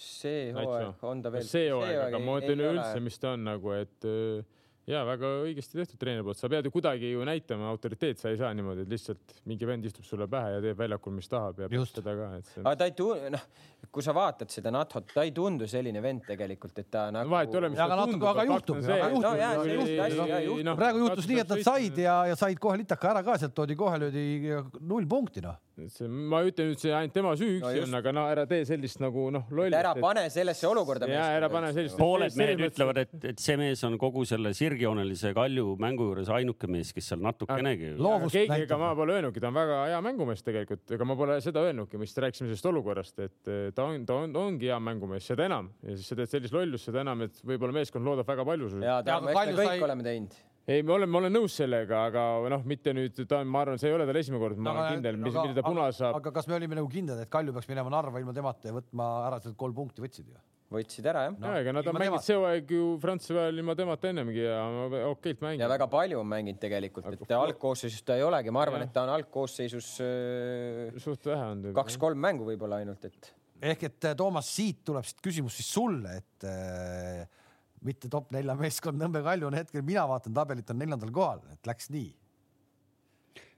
[0.00, 1.46] see hooaeg on ta veel.
[1.46, 4.58] see hooaeg, aga ma mõtlen üleüldse, mis ta on nagu, et äh,
[4.90, 8.38] ja väga õigesti tehtud treeneri poolt, sa pead ju kuidagi ju näitama autoriteet, sa ei
[8.40, 11.70] saa niimoodi, et lihtsalt mingi vend istub sulle pähe ja teeb väljakul, mis tahab ja
[11.90, 12.64] seda ka, et see.
[12.64, 13.46] aga ta ei tundu, noh,
[13.94, 17.30] kui sa vaatad seda Nathot, ta ei tundu selline vend tegelikult, et ta nagu.
[17.32, 18.28] vahet ei ole, mis ta tundub.
[18.32, 18.82] aga juhtub,
[19.16, 20.76] juhtub.
[20.82, 23.78] praegu juhtus nii, et nad said ja, ja said kohe litaka ära ka, sealt toodi
[23.78, 24.24] kohe löödi
[24.80, 25.58] null punkti, noh
[25.88, 28.44] see, ma ei ütle nüüd see ainult tema süü üksi no on, aga no ära
[28.50, 29.76] tee sellist nagu noh, lolli.
[29.76, 31.08] ära pane sellesse olukorda.
[31.10, 31.96] ja ära pane sellist.
[32.00, 36.70] pooled mehed ütlevad, et, et see mees on kogu selle sirgjoonelise Kalju mängu juures ainuke
[36.70, 37.94] mees, kes seal natukenegi.
[38.34, 41.64] keegi, ega ma pole öelnudki, ta on väga hea mängumees tegelikult, ega ma pole seda
[41.68, 45.72] öelnudki, mis rääkisime sellest olukorrast, et ta on, ta on, ongi hea mängumees, seda enam
[45.86, 48.72] ja siis sa teed sellist lollust, seda enam, et võib-olla meeskond loodab väga palju.
[48.84, 49.82] ja, ta, me kõik sai...
[49.88, 53.64] oleme teinud ei, ma olen, ma olen nõus sellega, aga noh, mitte nüüd, ta, ma
[53.64, 56.20] arvan, see ei ole tal esimene kord, ma olen kindel, mis, mida ta puna saab.
[56.20, 59.10] aga kas me olime nagu kindlad, et Kalju peaks minema Narva ilma temata ja võtma
[59.28, 60.40] ära sealt kolm punkti, võtsid ju?
[60.70, 61.50] võtsid ära jah no,.
[61.58, 64.60] ega nad on mänginud see hooaeg ju Prantsusmaa ajal ilma temata ennemgi ja
[65.08, 65.64] okeilt mänginud.
[65.64, 69.02] ja väga palju on mänginud tegelikult, et algkoosseisus ta ei olegi, ma arvan, et ta
[69.06, 71.66] on algkoosseisus äh, suht vähe on.
[71.74, 73.32] kaks-kolm mängu võib-olla ainult, et.
[73.72, 77.26] ehk et Toomas, siit tuleb siit küsimus siis sulle, et äh,
[77.86, 81.68] mitte top nelja meeskond, Nõmme Kalju on hetkel, mina vaatan tabelit, on neljandal kohal, et
[81.68, 82.10] läks nii.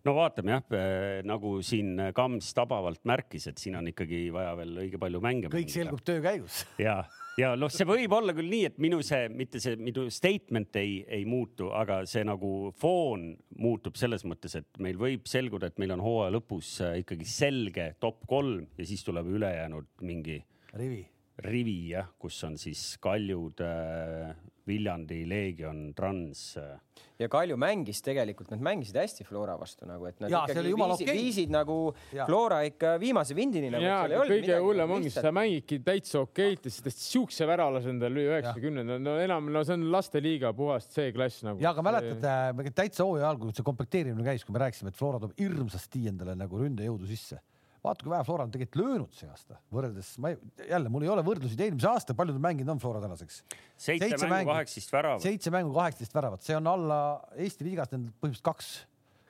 [0.07, 4.79] no vaatame jah, äh, nagu siin Kams tabavalt märkis, et siin on ikkagi vaja veel
[4.85, 5.51] õige palju mänge.
[5.51, 5.79] kõik mängida.
[5.79, 6.63] selgub töö käigus.
[6.87, 6.97] ja,
[7.39, 11.01] ja noh, see võib olla küll nii, et minu see, mitte see minu statement ei,
[11.07, 15.95] ei muutu, aga see nagu foon muutub selles mõttes, et meil võib selguda, et meil
[15.97, 20.43] on hooaja lõpus ikkagi selge top kolm ja siis tuleb ülejäänud mingi
[20.79, 21.03] rivi
[21.45, 24.33] rivi jah, kus on siis Kaljud, äh,
[24.67, 26.57] Viljandi, Leegion, Trans.
[26.57, 26.79] Äh.
[27.19, 30.95] ja Kalju mängis tegelikult, nad mängisid hästi Flora vastu nagu, et nad ja, ikkagi viisid,
[30.95, 31.19] okay.
[31.19, 31.77] viisid nagu
[32.15, 32.27] ja.
[32.27, 33.85] Flora ikka viimase vindini nagu,.
[33.85, 38.39] ja, aga kõige hullem ongi, sa mängidki täitsa okeilt ja siis siukse värala endal lüüa
[38.39, 41.63] üheksakümnenda, no enam, no see on lasteliiga puhast C-klass nagu.
[41.63, 45.23] ja aga mäletate, täitsa hooaja algul, kui see komplekteerimine käis, kui me rääkisime, et Flora
[45.23, 47.43] toob hirmsasti endale nagu ründejõudu sisse
[47.83, 51.11] vaata, kui vähe Flora on tegelikult löönud see aasta, võrreldes, ma ei, jälle mul ei
[51.13, 53.43] ole võrdlusi eelmise aasta, palju ta mänginud on Flora tänaseks?
[53.77, 55.25] seitse, mängu, kaheksateist väravat.
[55.27, 56.99] seitse mängu, kaheksateist väravat, see on alla
[57.35, 58.73] Eesti liigas nendel põhimõtteliselt kaks,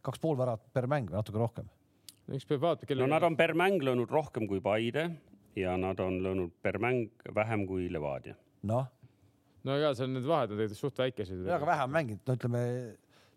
[0.04, 1.70] kaks pool väravat per mäng või natuke rohkem.
[2.28, 3.06] eks peab vaatama, kelle.
[3.06, 5.08] no nad on per mäng löönud rohkem kui Paide
[5.56, 8.36] ja nad on löönud per mäng vähem kui Levadia.
[8.68, 8.84] noh.
[9.64, 11.46] no ja seal need vahed on tegelikult suht väikesed.
[11.48, 12.66] ja, aga vähem mänginud, no ütleme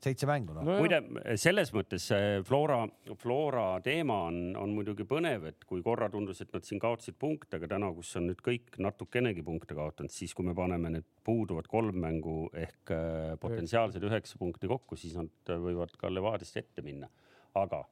[0.05, 0.63] seitse mängu no..
[0.67, 1.01] Muide,
[1.41, 2.07] selles mõttes
[2.47, 2.79] Flora,
[3.21, 7.59] Flora teema on, on muidugi põnev, et kui korra tundus, et nad siin kaotasid punkte,
[7.59, 11.69] aga täna, kus on nüüd kõik natukenegi punkte kaotanud, siis kui me paneme need puuduvad
[11.71, 17.09] kolm mängu ehk äh, potentsiaalsed üheksa punkti kokku, siis nad võivad ka Levadiast ette minna.
[17.55, 17.85] aga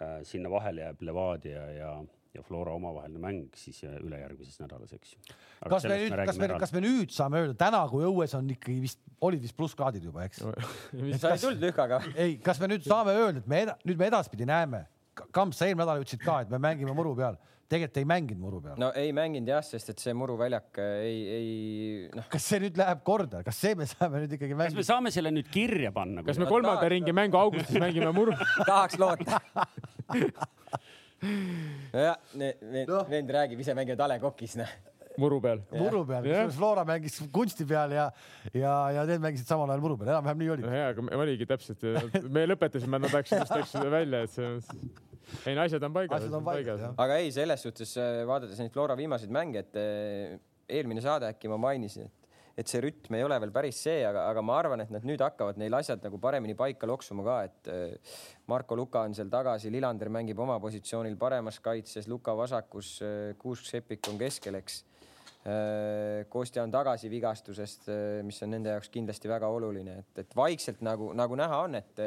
[0.00, 1.94] äh, sinna vahele jääb Levadia ja ja
[2.42, 5.36] Flora omavaheline mäng siis ülejärgmises nädalas, eks ju.
[5.70, 8.80] kas me nüüd, kas me, kas me nüüd saame öelda täna, kui õues on ikkagi
[8.82, 10.42] vist, olid vist plusskraadid juba, eks
[11.22, 12.02] sa ei tulnud lühkaga?
[12.16, 15.68] ei, kas me nüüd saame öelda, et me eda, nüüd me edaspidi näeme, Kamps, sa
[15.68, 17.36] eelmine nädal ütlesid ka, et me mängime muru peal
[17.70, 18.76] tegelikult ei mänginud muru peal.
[18.80, 22.26] no ei mänginud jah, sest et see muruväljak ei, ei noh.
[22.32, 24.74] kas see nüüd läheb korda, kas see me saame nüüd ikkagi mängida?
[24.74, 26.24] kas me saame selle nüüd kirja panna?
[26.26, 28.36] kas me kolmanda ringi mängu augustis mängime muru
[28.68, 29.40] tahaks loota
[31.24, 34.74] nojah, need no., vend räägib, ise mängivad A Le Coq'is, noh
[35.20, 35.62] muru peal.
[35.70, 38.08] muru peal, kusjuures Flora mängis kunsti peal ja,
[38.52, 40.64] ja, ja need mängisid samal ajal muru peal, enam-vähem nii oli.
[40.66, 41.86] no hea, aga oligi täpselt,
[42.34, 44.90] me lõpetasime, nad läksid, just läksid välja, et see on,
[45.46, 46.18] ei no asjad on paigas.
[46.18, 46.98] asjad on paigas, jah.
[47.06, 50.36] aga ei, selles suhtes äh, vaadates neid Flora viimaseid mänge, et äh,
[50.80, 52.23] eelmine saade äkki ma mainisin, et
[52.58, 55.22] et see rütm ei ole veel päris see, aga, aga ma arvan, et nad nüüd
[55.24, 58.16] hakkavad neil asjad nagu paremini paika loksuma ka, et äh,
[58.50, 64.10] Marko Luka on seal tagasi, Lillander mängib oma positsioonil paremas kaitses, Luka vasakus, äh, Kuusk-Seppik
[64.12, 64.82] on keskel, eks.
[65.44, 67.90] Äh, Kostja on tagasi vigastusest,
[68.24, 72.00] mis on nende jaoks kindlasti väga oluline, et, et vaikselt nagu, nagu näha on, et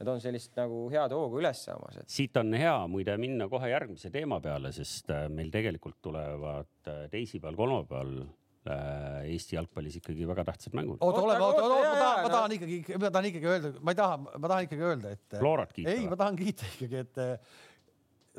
[0.00, 2.08] nad on sellist nagu head hoogu üles saamas et....
[2.10, 8.16] siit on hea muide minna kohe järgmise teema peale, sest meil tegelikult tulevad teisipäeval, kolmapäeval
[8.64, 10.96] Eesti jalgpallis ikkagi väga tähtsad mängud.
[11.04, 13.98] oota, ole, oota, oota, ma tahan, ma tahan ikkagi, ma tahan ikkagi öelda, ma ei
[13.98, 15.36] taha, ma tahan ikkagi öelda, et.
[15.36, 15.92] Florat kiita.
[15.92, 17.22] ei, ma tahan kiita ikkagi, et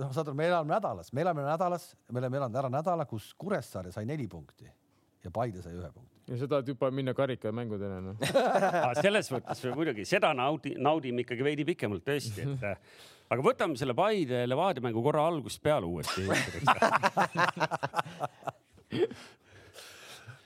[0.02, 3.30] noh, saad aru, me elame nädalas, me elame nädalas, me oleme elanud ära nädala, kus
[3.38, 4.68] Kuressaare sai neli punkti
[5.26, 6.14] ja Paide sai ühe punkti.
[6.30, 8.16] ja sa tahad juba minna karikamängudele noh
[9.06, 12.66] selles mõttes muidugi seda naudi, naudime ikkagi veidi pikemalt tõesti, et
[13.34, 16.22] aga võtame selle Paide Levadia mängu korra algusest peale uuesti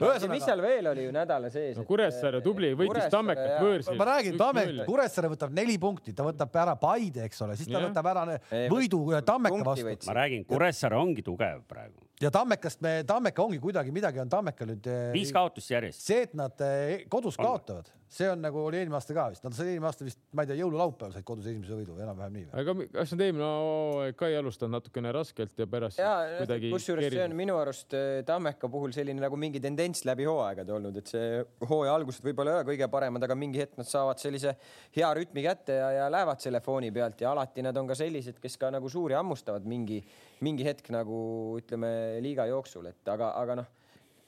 [0.08, 0.36] ühesõnaga.
[0.38, 1.86] mis seal veel oli ju nädala sees no,?
[1.90, 3.98] Kuressaare tubli, võitis Tammekat võõrsil.
[4.00, 7.80] ma räägin, Tammek, Kuressaare võtab neli punkti, ta võtab ära Paide, eks ole, siis ta
[7.80, 7.88] ja.
[7.88, 8.28] võtab ära
[8.72, 9.98] võidu Tammeka vastu.
[10.08, 14.68] ma räägin, Kuressaare ongi tugev praegu ja Tammekast me, Tammeka ongi kuidagi midagi on Tammeka
[14.68, 14.88] nüüd.
[14.88, 16.04] Eh, viis kaotust järjest.
[16.04, 19.56] see, et nad eh, kodus kaotavad, see on nagu oli eelmine aasta ka vist, nad
[19.56, 22.46] said eelmine aasta vist, ma ei tea, jõululaupäeval said kodus esimese võidu, enam-vähem nii.
[22.62, 26.72] aga kas nad eelmine hooaeg ka ei alustanud natukene raskelt ja pärast ja, kuidagi.
[26.74, 30.98] kusjuures see on minu arust eh, Tammeka puhul selline nagu mingi tendents läbi hooaegade olnud,
[31.02, 34.56] et see hooaja algused võib-olla ei ole kõige paremad, aga mingi hetk nad saavad sellise
[34.98, 38.42] hea rütmi kätte ja, ja lähevad selle fooni pealt ja alati nad on ka sellised,
[38.42, 40.02] kes ka nagu suuri hammustavad mingi
[40.46, 41.20] mingi hetk nagu
[41.60, 41.92] ütleme
[42.24, 43.76] liiga jooksul, et aga, aga noh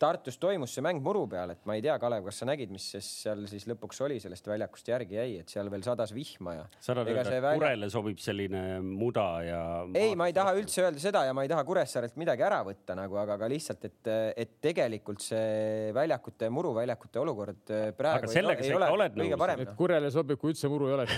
[0.02, 2.88] Tartus toimus see mäng muru peal, et ma ei tea, Kalev, kas sa nägid, mis
[2.97, 6.64] seal siis lõpuks oli, sellest väljakust järgi jäi, et seal veel sadas vihma ja.
[6.80, 7.60] sa tahad öelda, et välja...
[7.60, 9.62] Kurele sobib selline muda ja.
[9.97, 12.97] ei, ma ei taha üldse öelda seda ja ma ei taha Kuressaarelt midagi ära võtta
[12.97, 18.74] nagu, aga ka lihtsalt, et, et tegelikult see väljakute, muruväljakute olukord praegu aga sellega ei,
[18.74, 19.66] ei ole kõige parem.
[19.68, 21.18] et Kurele sobib, kui üldse muru ei oleks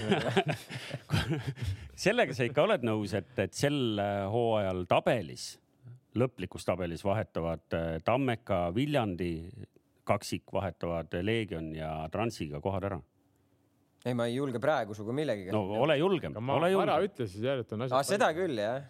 [2.06, 4.00] sellega sa ikka oled nõus, et, et sel
[4.34, 5.54] hooajal tabelis
[6.20, 9.34] lõplikus tabelis vahetavad äh, Tammeka, Viljandi
[10.08, 13.00] kaksik vahetavad Leegion ja Transiga kohad ära.
[14.06, 15.52] ei, ma ei julge praegu sinuga millegagi.
[15.52, 16.90] no ole julgem, ole julgem.
[16.90, 18.10] ära ütle siis jah, et on asjad.
[18.16, 18.84] seda küll jah.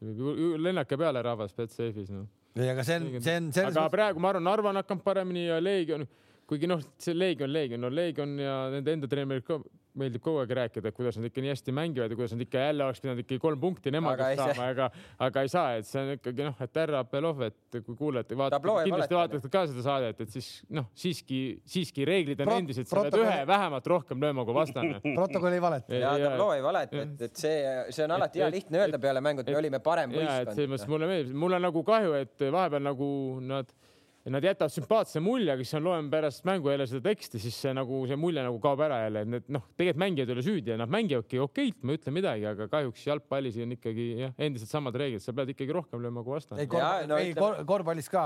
[0.00, 2.28] see võib lennake peale rahvas Betsafe'is noh.
[2.58, 3.70] ei, aga see on, see on.
[3.70, 6.06] aga praegu ma arvan, Narva on hakanud paremini ja Leegion,
[6.48, 9.60] kuigi noh, see Leegion, Leegion, no Leegion ja nende enda treenerid ka
[9.98, 12.62] meeldib kogu aeg rääkida, et kuidas nad ikka nii hästi mängivad ja kuidas nad ikka
[12.64, 14.88] jälle oleks pidanud ikkagi kolm punkti nemadest saama, aga,
[15.26, 18.74] aga ei saa, et see on ikkagi noh, et härra Belov, et kui kuulete, vaatate,
[18.88, 21.40] kindlasti vaatate ka seda saadet, et siis noh, siiski,
[21.76, 24.98] siiski reeglid on Pro endised, sa pead ühe vähemalt rohkem lööma kui vastane.
[25.20, 25.94] protokoll ei valeta.
[26.02, 27.56] ja tabloo ei valeta, et, et see,
[27.94, 30.56] see on alati hea lihtne öelda peale mängu, et me olime parem võistkond.
[30.58, 33.10] selles mõttes mulle meeldib, mul on nagu kahju, et vahepeal nagu
[33.46, 33.93] nad ja
[34.32, 37.98] nad jätavad sümpaatse mulje, aga siis loen pärast mängu jälle seda teksti, siis see nagu
[38.08, 40.78] see mulje nagu kaob ära jälle, et need noh, tegelikult mängijad ei ole süüdi ja
[40.80, 44.96] nad mängivadki okeilt, ma ei ütle midagi, aga kahjuks jalgpallis on ikkagi jah, endiselt samad
[44.96, 46.64] reeglid, sa pead ikkagi rohkem lööma kui vastane.
[46.64, 48.22] ei, kor no, ei kor korvpallis ka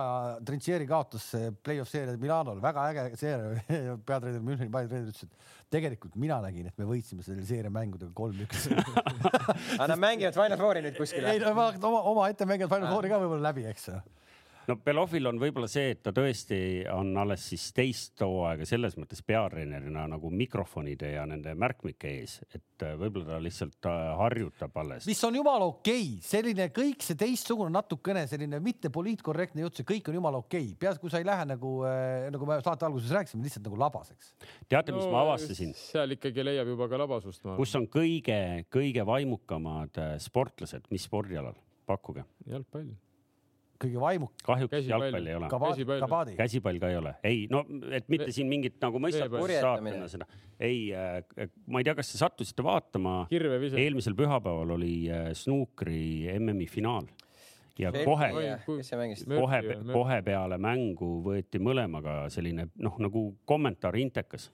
[0.47, 1.27] Trinchieri kaotas
[1.67, 6.79] play-off seeria Milanol, väga äge seeria peatreener Müncheni peatreener ütles, et tegelikult mina nägin, et
[6.79, 8.71] me võitsime selle seeria mängudega kolm-üks
[9.81, 11.27] aga nad mängivad Final Fouri nüüd kuskil?
[11.27, 11.73] ei, oma,
[12.15, 13.99] oma ette mängivad Final Fouri ka võib-olla läbi, eks ju
[14.69, 16.59] no Belovil on võib-olla see, et ta tõesti
[16.93, 22.85] on alles siis teist hooaega selles mõttes peatreenerina nagu mikrofonide ja nende märkmike ees, et
[22.85, 25.09] äh, võib-olla ta lihtsalt äh, harjutab alles.
[25.09, 29.89] mis on jumala okei okay., selline kõik see teistsugune natukene selline mitte poliitkorrektne jutt, see
[29.89, 32.89] kõik on jumala okei okay., peaasi, kui sa ei lähe nagu äh,, nagu me saate
[32.89, 34.35] alguses rääkisime, lihtsalt nagu labaseks.
[34.69, 35.75] teate, mis no, ma avastasin?
[35.79, 37.49] seal ikkagi leiab juba ka labasust.
[37.57, 41.57] kus on kõige-kõige vaimukamad äh, sportlased, mis spordialal?
[41.89, 42.21] pakkuge.
[42.45, 42.93] jalgpall
[43.83, 44.33] kõige vaimuk.
[44.45, 45.51] kahjuks jalgpall ei ole.
[45.53, 46.33] käsipall.
[46.39, 47.65] käsipall ka ei ole, ei no,
[47.95, 50.27] et mitte siin mingit nagu mõistat saatma seda.
[50.61, 53.21] ei äh,, ma ei tea, kas te sattusite vaatama.
[53.31, 57.09] eelmisel pühapäeval oli äh, snuukri MM-i finaal
[57.79, 58.31] ja kohe,
[59.25, 59.61] kohe,
[59.93, 64.51] kohe peale mängu võeti mõlemaga selline noh, nagu kommentaar intekas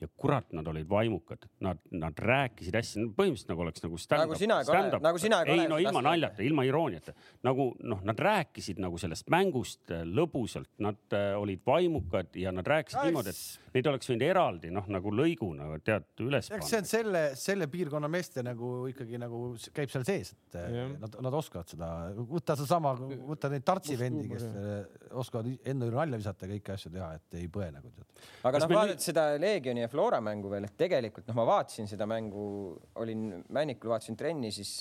[0.00, 4.30] ja kurat, nad olid vaimukad, nad, nad rääkisid hästi, põhimõtteliselt nagu oleks nagu stand-up.
[4.30, 5.60] nagu sina, Kalev, nagu sina, Kalev.
[5.60, 7.14] ei no ilma naljata, ilma irooniata,
[7.46, 12.66] nagu noh, nad rääkisid nagu sellest mängust äh, lõbusalt, nad äh, olid vaimukad ja nad
[12.66, 13.10] rääkisid Eks...
[13.10, 16.66] niimoodi, et neid oleks võinud eraldi noh, nagu lõiguna tead üles panna.
[16.66, 19.42] see on selle, selle piirkonna meeste nagu ikkagi nagu
[19.76, 20.86] käib seal sees, et äh, ja.
[21.02, 22.94] nad, nad oskavad seda, võta sedasama,
[23.28, 24.46] võta neid tartsi vendi, kes
[25.22, 28.26] oskavad enda üle nalja visata ja kõiki asju teha, et ei põe nagu tead.
[28.50, 32.08] aga noh, vaadata seda Leegioni ja Flora mängu veel, et tegelikult noh, ma vaatasin seda
[32.10, 32.44] mängu,
[33.00, 34.78] olin Männikul, vaatasin trenni, siis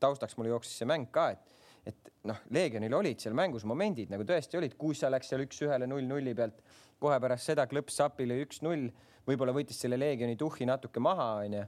[0.00, 4.26] taustaks mul jooksis see mäng ka, et et noh, Leegionil olid seal mängus momendid nagu
[4.26, 6.62] tõesti olid, Kuusa läks seal üks-ühele null-nulli pealt,
[6.98, 8.88] kohe pärast seda klõps Sapile üks-null,
[9.28, 11.66] võib-olla võttis selle Leegioni tuhhi natuke maha, onju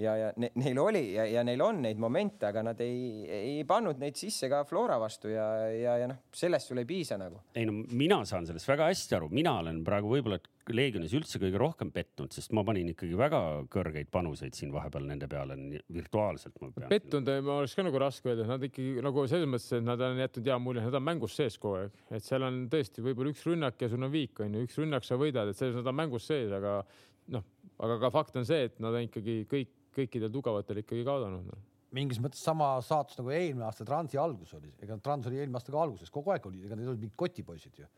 [0.00, 3.58] ja, ja ne, neil oli ja, ja neil on neid momente, aga nad ei, ei
[3.68, 7.42] pannud neid sisse ka Flora vastu ja, ja, ja noh, sellest sul ei piisa nagu.
[7.54, 10.40] ei no mina saan sellest väga hästi aru, mina olen praegu võib-olla
[10.70, 13.40] Leegionis üldse kõige rohkem pettunud, sest ma panin ikkagi väga
[13.72, 15.56] kõrgeid panuseid siin vahepeal nende peale
[15.90, 16.60] virtuaalselt.
[16.92, 20.20] pettunud ma oleks ka nagu raske öelda, nad ikkagi nagu selles mõttes, et nad on
[20.22, 23.42] jätnud hea mulje, nad on mängus sees kogu aeg, et seal on tõesti võib-olla üks
[23.48, 25.98] rünnak ja sul on viik on ju, üks rünnak sa võidad, et selles nad on
[26.04, 26.78] mängus sees, aga
[27.34, 27.50] noh,
[27.82, 31.58] aga ka fakt on see, et nad on ikkagi kõik kõikidel tugevatel ikkagi kaotanud no.
[31.96, 35.74] mingis mõttes sama saatus nagu eelmine aasta Transi algus oli, ega Trans oli eelmine aasta
[35.74, 37.90] ka alguses, kogu aeg oli, ega need olid mingid kotipoisid ju.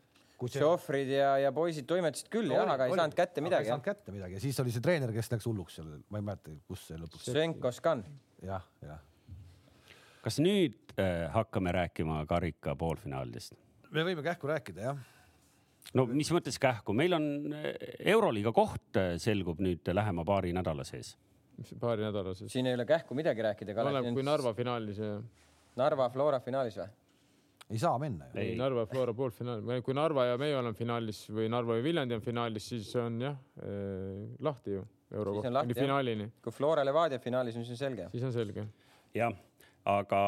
[0.43, 0.59] See...
[0.59, 3.69] Šofrid ja, ja poisid toimetasid küll no, jah, aga ei saanud kätte midagi.
[3.69, 6.25] ei saanud kätte midagi ja siis oli see treener, kes läks hulluks seal, ma ei
[6.27, 7.29] mäleta, kus see lõpuks.
[7.29, 8.01] Svenko Skan.
[8.43, 8.99] jah, jah.
[10.25, 13.55] kas nüüd äh, hakkame rääkima karika poolfinaalidest?
[13.93, 14.99] me võime kähku rääkida, jah
[15.95, 17.69] no mis mõttes kähku, meil on äh,
[18.13, 21.13] Euroliiga koht äh, selgub nüüd lähema paari nädala sees
[21.79, 22.51] paari nädala sees.
[22.51, 23.75] siin ei ole kähku midagi rääkida.
[23.81, 25.15] oleneb, kui Narva finaalis ja.
[25.79, 26.89] Narva Flora finaalis või?
[27.69, 28.39] ei saa minna ju.
[28.39, 28.55] Ei.
[28.59, 32.67] Narva Flora poolfinaal, kui Narva ja meie oleme finaalis või Narva ja Viljandi on finaalis,
[32.73, 34.83] siis on jah eh, lahti ju
[35.13, 38.09] euro Siis on koht lahti, kuni finaalini, kui Flora Levadia finaalis on, siis on selge.
[38.11, 38.67] siis on selge.
[39.15, 39.33] jah,
[39.85, 40.21] aga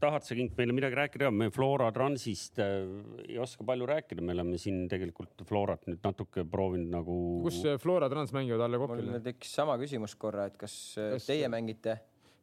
[0.00, 2.84] tahad sa, Kink, meile midagi rääkida me Flora Transist äh,
[3.28, 7.16] ei oska palju rääkida, me oleme siin tegelikult Florat nüüd natuke proovinud nagu.
[7.46, 9.22] kus eh, Flora Trans mängivad alla mul Kopile?
[9.24, 11.98] tekkis sama küsimus korra, et kas, kas Kas- teie mängite,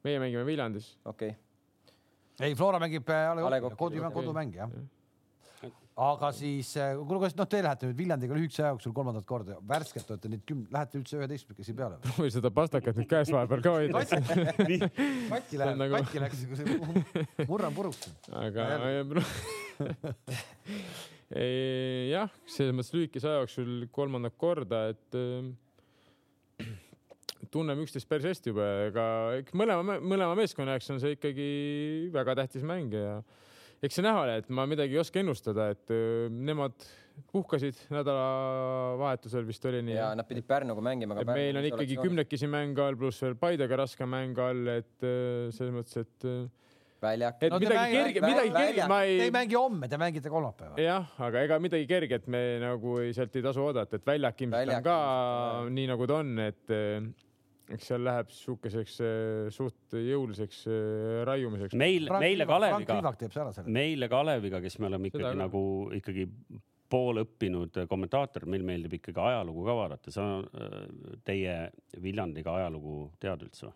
[0.07, 0.95] meie mängime Viljandis.
[1.05, 4.71] okei okay., ei, Flora mängib äh, A Le Ale Coqil, kodumäng, jah.
[5.99, 10.11] Aga siis, kuule, kas noh, te lähete nüüd Viljandiga lühikese aja jooksul kolmandat korda, värskelt
[10.13, 14.03] olete nüüd küm-, lähete üldse üheteistkümnekesi peale või seda pastakat nüüd käes vahepeal ka hoida.
[15.33, 18.07] katki läheb nagu-, katki läks, see murran puruks.
[18.31, 18.69] aga
[22.11, 26.71] jah, selles mõttes lühikese aja jooksul kolmandat korda, et äh,
[27.51, 29.05] tunneme üksteist päris hästi juba, ega
[29.57, 31.47] mõlema, mõlema meeskonna jaoks on see ikkagi
[32.15, 33.19] väga tähtis mäng ja
[33.81, 35.93] eks see näha ole, et ma midagi ei oska ennustada, et
[36.31, 36.75] nemad
[37.31, 39.97] puhkasid nädalavahetusel vist oli nii.
[39.97, 41.17] ja nad pidid Pärnuga mängima.
[41.27, 41.97] meil on ikkagi.
[42.01, 45.05] kümnekesi mänge all, pluss veel Paidega raske mäng all, et
[45.55, 46.27] selles mõttes, et
[47.01, 47.41] väljak.
[47.41, 49.33] et No midagi kerge, midagi kerge, ma Te ei ei.
[49.33, 50.77] mängi homme, te mängite kolmapäeval.
[50.81, 54.61] jah, aga ega midagi kerget me nagu ei, sealt ei tasu oodata, et väljak ilmselt
[54.61, 54.97] Väljak on ka
[55.65, 56.75] on, nii nagu ta on, et
[57.75, 61.73] eks seal läheb sihukeseks eh, suht jõuliseks eh, raiumiseks.
[61.79, 62.97] meil, meile Kaleviga
[63.67, 65.41] meile Kaleviga, kes me oleme Seda ikkagi küll.
[65.41, 65.63] nagu
[65.97, 66.23] ikkagi
[66.91, 70.11] poolõppinud kommentaator, meil meeldib ikkagi ajalugu ka vaadata.
[70.11, 70.23] sa,
[71.23, 71.55] teie
[72.03, 73.75] Viljandiga ajalugu tead üldse või?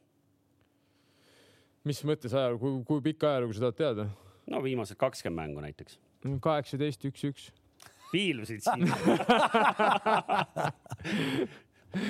[1.85, 4.03] mis mõttes ajalugu, kui, kui pikka ajalugu sa tahad teada?
[4.51, 5.93] no viimased kakskümmend mängu näiteks.
[6.41, 7.43] kaheksateist, üks, üks.
[8.11, 8.81] piilusid siin.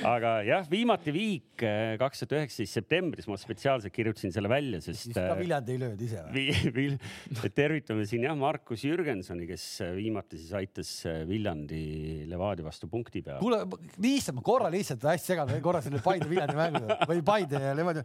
[0.06, 5.06] aga jah, viimati viik eh, kaks tuhat üheksateist septembris ma spetsiaalselt kirjutasin selle välja, sest
[5.08, 6.46] siis ka eh, Viljandi ei löönud ise või?
[6.50, 9.66] Vi- Vil- tervitame siin jah, Markus Jürgensoni, kes
[9.96, 10.92] viimati siis aitas
[11.30, 13.40] Viljandi Levadia vastu punkti peale.
[13.44, 13.62] kuule,
[14.04, 18.04] lihtsalt ma korra lihtsalt hästi segan, korra selle Paide Viljandi mängu või Paide ja Levadia.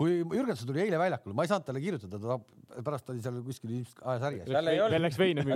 [0.00, 3.72] Kui Jürgenson tuli eile väljakule, ma ei saanud talle kirjutada, ta pärast oli seal kuskil
[3.76, 4.38] ilmselt ajas äri.
[4.46, 4.94] Tal ei olnud-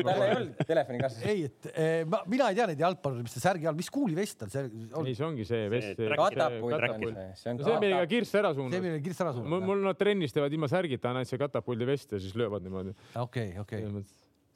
[0.05, 1.23] tal ei olnud telefoni kaasas.
[1.31, 4.45] ei, et eh, ma, mina ei tea neid jalgpallureid, mis see särgi all, mis kuulivest
[4.45, 4.65] on see
[5.01, 5.95] on ei, see ongi see vest.
[6.03, 8.85] See katapult on see, see on see, millega kirss ära see, suunab.
[8.85, 9.67] millega kirss ära mul, suunab.
[9.71, 12.93] mul nad trennis teevad ilma särgita, ainult see katapuldi vest ja siis löövad niimoodi.
[13.25, 13.87] okei, okei,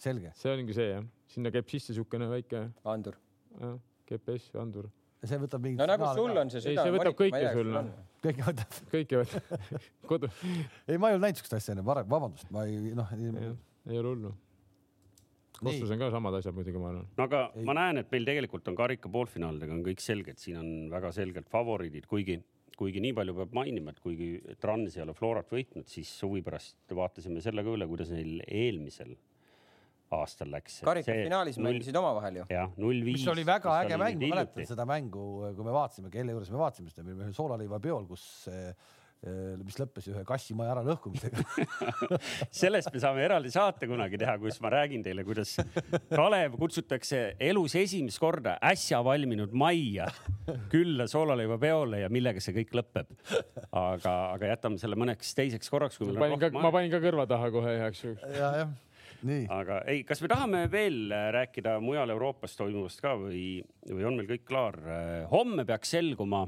[0.04, 0.34] selge.
[0.42, 3.16] see ongi see jah, sinna käib sisse niisugune väike andur.
[4.08, 4.90] GPS andur,
[5.26, 5.78] see võtab mingi.
[5.80, 6.84] no nagu sul on see Ei, süda.
[6.86, 7.88] see võtab kõike sul, noh.
[8.24, 8.76] kõik võtab.
[8.92, 10.30] kõik jäävad kodu,
[10.88, 13.16] ei, ma ei olnud näinud siukest asja enne, varem, vabandust, ma ei noh.
[13.18, 14.34] ei ole hullu.
[15.58, 17.08] Kossus on ka samad asjad muidugi, ma arvan.
[17.18, 17.64] no aga Ei.
[17.66, 21.50] ma näen, et meil tegelikult on karika poolfinaalidega on kõik selged, siin on väga selgelt
[21.50, 22.38] favoriidid, kuigi,
[22.78, 26.94] kuigi nii palju peab mainima, et kuigi Trans ei ole Florat võitnud, siis suvi pärast
[26.94, 29.16] vaatasime selle ka üle, kuidas neil eelmisel
[30.16, 30.80] aastal läks.
[30.86, 32.46] karikafinaalis mängisid omavahel ju.
[32.52, 33.20] jah, null viis.
[33.20, 35.24] mis oli väga äge mäng, ma mäletan seda mängu,
[35.56, 38.24] kui me vaatasime, kelle juures me vaatasime seda, me olime ühel soolaleivapeol, kus,
[39.66, 41.42] mis lõppes ühe kassimaja äralõhkumisega.
[42.60, 45.56] sellest me saame eraldi saate kunagi teha, kus ma räägin teile, kuidas
[46.12, 50.06] Kalev kutsutakse elus esimest korda äsja valminud majja
[50.72, 53.10] külla soolaleivapeole ja millega see kõik lõpeb.
[53.72, 57.02] aga, aga jätame selle mõneks teiseks korraks, kui meil on panin ka, ma panin ka
[57.02, 58.22] kõrva taha kohe heaks juhuks.
[58.38, 58.76] ja, jah.
[59.50, 63.60] Aga ei, kas me tahame veel äh, rääkida mujal Euroopas toimuvast ka või,
[63.90, 64.78] või on meil kõik klaar?
[65.32, 66.44] homme peaks selguma,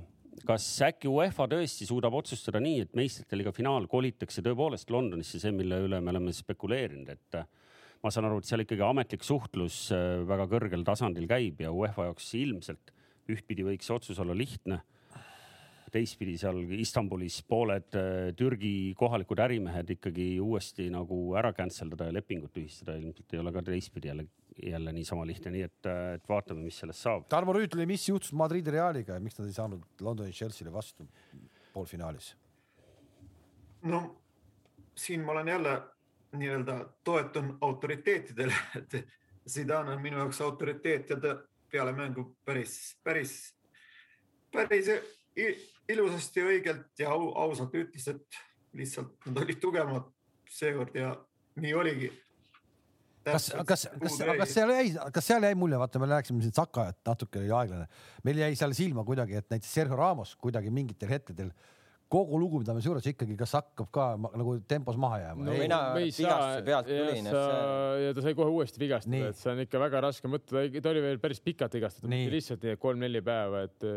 [0.47, 5.53] kas äkki UEFA tõesti suudab otsustada nii, et meistrite liiga finaal kolitakse tõepoolest Londonisse, see,
[5.55, 7.49] mille üle me oleme spekuleerinud, et äh,
[8.05, 12.09] ma saan aru, et seal ikkagi ametlik suhtlus äh, väga kõrgel tasandil käib ja UEFA
[12.11, 12.95] jaoks ilmselt
[13.31, 14.81] ühtpidi võiks see otsus olla lihtne
[15.93, 22.17] teistpidi seal Istanbulis pooled äh, Türgi kohalikud ärimehed ikkagi uuesti nagu ära cancel dada ja
[22.19, 24.27] lepingut tühistada ilmselt ei ole ka teistpidi jälle,
[24.63, 27.27] jälle niisama lihtne, nii et, et vaatame, mis sellest saab.
[27.33, 31.09] Tarmo Rüütli, mis juhtus Madridi Realiga ja miks nad ei saanud Londoni Chelsea'le vastu
[31.75, 32.35] poolfinaalis?
[33.83, 34.21] no
[34.95, 35.81] siin ma olen jälle
[36.33, 39.07] nii-öelda toetun autoriteetidele, et
[39.49, 41.37] Zidane on minu jaoks autoriteet ja ta
[41.71, 43.55] peale mängu päris, päris,
[44.53, 44.89] päris
[45.37, 48.41] ilusasti, õigelt ja au, ausalt ütles, et
[48.77, 50.11] lihtsalt nad olid tugevamad
[50.51, 51.15] seekord ja
[51.61, 52.11] nii oligi.
[53.25, 56.89] kas, kas, kas, kas seal jäi, kas seal jäi mulje, vaata, me rääkisime siin Saka,
[56.93, 57.91] et natuke oli aeglane,
[58.27, 61.53] meil jäi seal silma kuidagi, et näiteks Sergio Ramos kuidagi mingitel hetkedel
[62.11, 65.45] kogu lugupidamise juures ikkagi, kas hakkab ka nagu tempos maha jääma?
[65.47, 65.59] No no,?
[65.63, 69.83] mina- vigastuse pealt tulin, see- ja ta sai kohe uuesti vigastada et see on ikka
[69.85, 73.63] väga raske mõte, ta oli veel päris pikalt vigastatud, mitte lihtsalt nii, et kolm-neli päeva,
[73.69, 73.89] et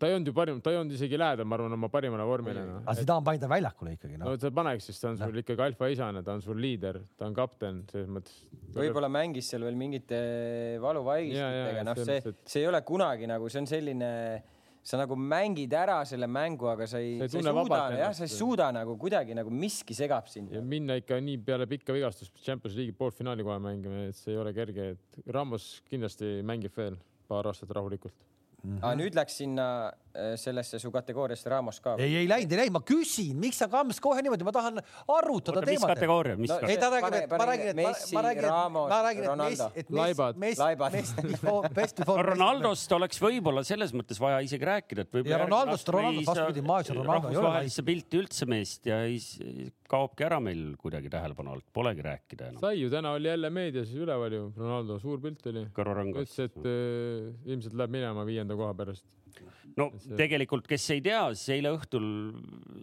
[0.00, 2.64] ta ei olnud ju parim, ta ei olnud isegi lähedal, ma arvan, oma parimale vormile
[2.64, 2.78] no..
[2.82, 4.32] aga Zidane pani ta väljakule ikkagi no..
[4.32, 7.36] no sa paneks, siis ta on sul ikkagi alfaisane, ta on sul liider, ta on
[7.36, 8.42] kapten, selles mõttes.
[8.76, 10.18] võib-olla mängis seal veel mingite
[10.82, 14.12] valuvaigistitega, noh, see, see ei ole kunagi nagu, see on selline
[14.86, 18.30] sa nagu mängid ära selle mängu, aga sa ei, sa ei suuda, jah, sa ei
[18.30, 20.54] suuda nagu kuidagi nagu miski segab sind.
[20.54, 24.40] ja minna ikka nii peale pikka vigastust Champions League'i poolfinaali kohe mängima, et see ei
[24.40, 26.96] ole kerge, et Ramos kindlasti mängib veel
[27.26, 28.14] paar aastat rahulikult
[28.62, 28.70] mm.
[28.70, 28.84] -hmm.
[28.84, 29.68] aga nüüd läks sinna
[30.40, 31.96] sellesse su kategooriasse Ramos ka.
[31.98, 35.62] ei, ei läinud, ei läinud, ma küsin, miks sa Kams kohe niimoodi, ma tahan arutada
[35.62, 35.86] teemat.
[35.86, 36.58] mis kategooria, mis no,?
[36.66, 39.90] ei, ta räägib, et ma räägin, et Messi, ma räägin, ma räägin, et Messi, et
[40.00, 40.40] Laibad.
[42.06, 42.22] before.
[42.30, 45.34] Ronaldost oleks võib-olla selles mõttes vaja isegi rääkida, et võib-olla.
[45.34, 47.42] ja Ronaldost, Ronaldost vastupidi, ma ütlesin Ronaldo ei ole.
[47.42, 52.62] rahvusvahelisse pilti üldse meest ja ei, kaobki ära meil kuidagi tähelepanu alt, polegi rääkida enam.
[52.62, 55.66] sai ju, täna oli jälle meedias üleval ju, Ronaldo suur pilt oli.
[55.76, 59.06] ütles, et äh, ilmselt läheb minema viienda koha pärast
[59.80, 60.16] no see...
[60.18, 62.06] tegelikult, kes ei tea, siis eile õhtul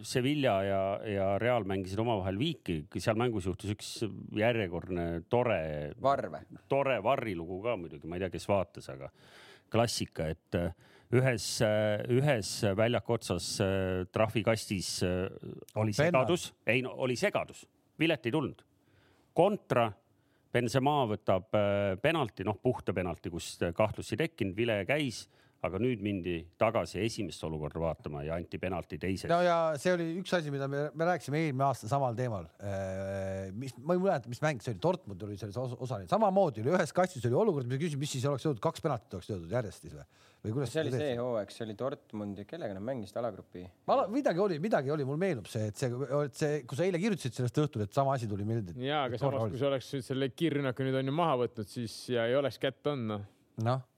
[0.06, 3.94] Sevilla ja, ja Real mängisid omavahel viiki, seal mängus juhtus üks
[4.38, 5.94] järjekordne tore.
[6.02, 6.60] varr või?
[6.70, 9.10] tore varrilugu ka muidugi, ma ei tea, kes vaatas, aga
[9.74, 10.70] klassika, et äh,
[11.14, 14.96] ühes, äh, ühes väljaku otsas äh, trahvikastis
[15.80, 17.64] oli segadus, ei no oli segadus,
[17.98, 18.64] pilet ei tulnud.
[19.34, 19.90] kontra
[20.54, 21.48] Benzema võtab
[21.98, 25.24] penalti, noh puhta penalti, kus kahtlust ei tekkinud, vile käis
[25.64, 29.30] aga nüüd mindi tagasi esimest olukorda vaatama ja anti penalti teiseks.
[29.32, 32.48] no ja see oli üks asi, mida me, me rääkisime eelmine aasta samal teemal.
[32.60, 36.74] Äh, mis, ma ei mäleta, mis mäng see oli, Dortmund oli selles osaline, samamoodi oli
[36.74, 39.86] ühes kastis oli olukord, mis küsis, mis siis oleks jõudnud, kaks penaltit oleks jõudnud järjest
[39.86, 40.06] siis või?
[40.44, 43.64] või kuidas see oli see hooaeg, see oli Dortmund ja kellega nad mängisid alagrupi?
[44.12, 45.88] midagi oli, midagi oli, mul meenub see, et see,
[46.20, 48.76] et see, kui sa eile kirjutasid sellest õhtul, et sama asi tuli meelde.
[48.84, 52.28] ja, aga samas, kui sa oleks selle kiirrünnaku nüüd on ju maha võtnud, siis ja
[52.28, 53.26] ei oleks kätt on noh.
[53.64, 53.88] noh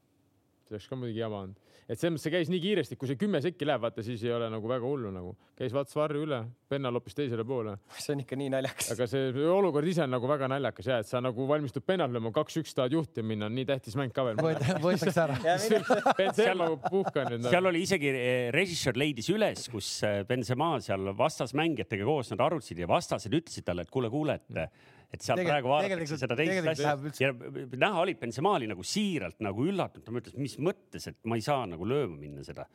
[0.66, 1.58] see oleks ka muidugi jama olnud.
[1.86, 4.32] et selles mõttes see käis nii kiiresti, kui see kümme sekki läheb, vaata siis ei
[4.34, 5.34] ole nagu väga hullu nagu.
[5.58, 7.76] käis vaatas varju üle, pennal hoopis teisele poole.
[7.98, 8.90] see on ikka nii naljakas.
[8.96, 12.32] aga see olukord ise on nagu väga naljakas ja et sa nagu valmistud pennal lööma,
[12.34, 14.42] kaks-üks tahad juhtima minna, on nii tähtis mäng ka veel.
[14.82, 15.38] võetakse ära.
[16.18, 17.46] Benzema puhka nüüd.
[17.50, 22.82] Seal oli isegi, eh, režissöör leidis üles, kus eh, Benzema seal vastasmängijatega koos nad arutasid
[22.82, 26.70] ja vastased ütlesid talle, et kuule, kuule, et et seal Tegel, praegu vaadatakse seda teist
[26.72, 31.18] asja ja näha oli Benzema oli nagu siiralt nagu üllatunud, ta mõtles, mis mõttes, et
[31.28, 32.68] ma ei saa nagu lööma minna seda.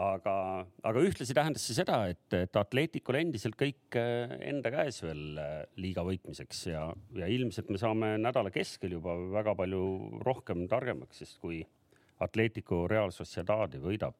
[0.00, 0.34] aga,
[0.90, 5.52] aga ühtlasi tähendas see seda, et, et Atleticul endiselt kõik äh, enda käes veel äh,
[5.78, 9.84] liiga võitmiseks ja, ja ilmselt me saame nädala keskel juba väga palju
[10.26, 11.62] rohkem targemaks, sest kui
[12.24, 14.18] Atletico Real Sociedadi võidab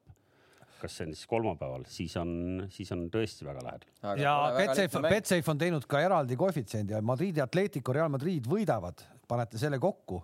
[0.85, 2.31] kas see on siis kolmapäeval, siis on,
[2.73, 4.21] siis on tõesti väga lähedal.
[4.21, 9.61] ja Betsafe, Betsafe on teinud ka eraldi koefitsiendi ja Madridi Atletico, Real Madrid võidavad, panete
[9.61, 10.21] selle kokku,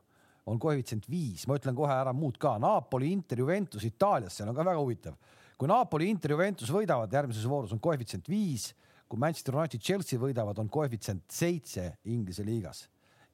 [0.51, 4.57] on koefitsient viis, ma ütlen kohe ära muud ka, Napoli, Inter, Juventus Itaalias, seal on
[4.57, 5.17] ka väga huvitav.
[5.57, 8.71] kui Napoli, Inter, Juventus võidavad järgmises voorus, on koefitsient viis,
[9.09, 12.87] kui Manchester United, Chelsea võidavad, on koefitsient seitse Inglise liigas.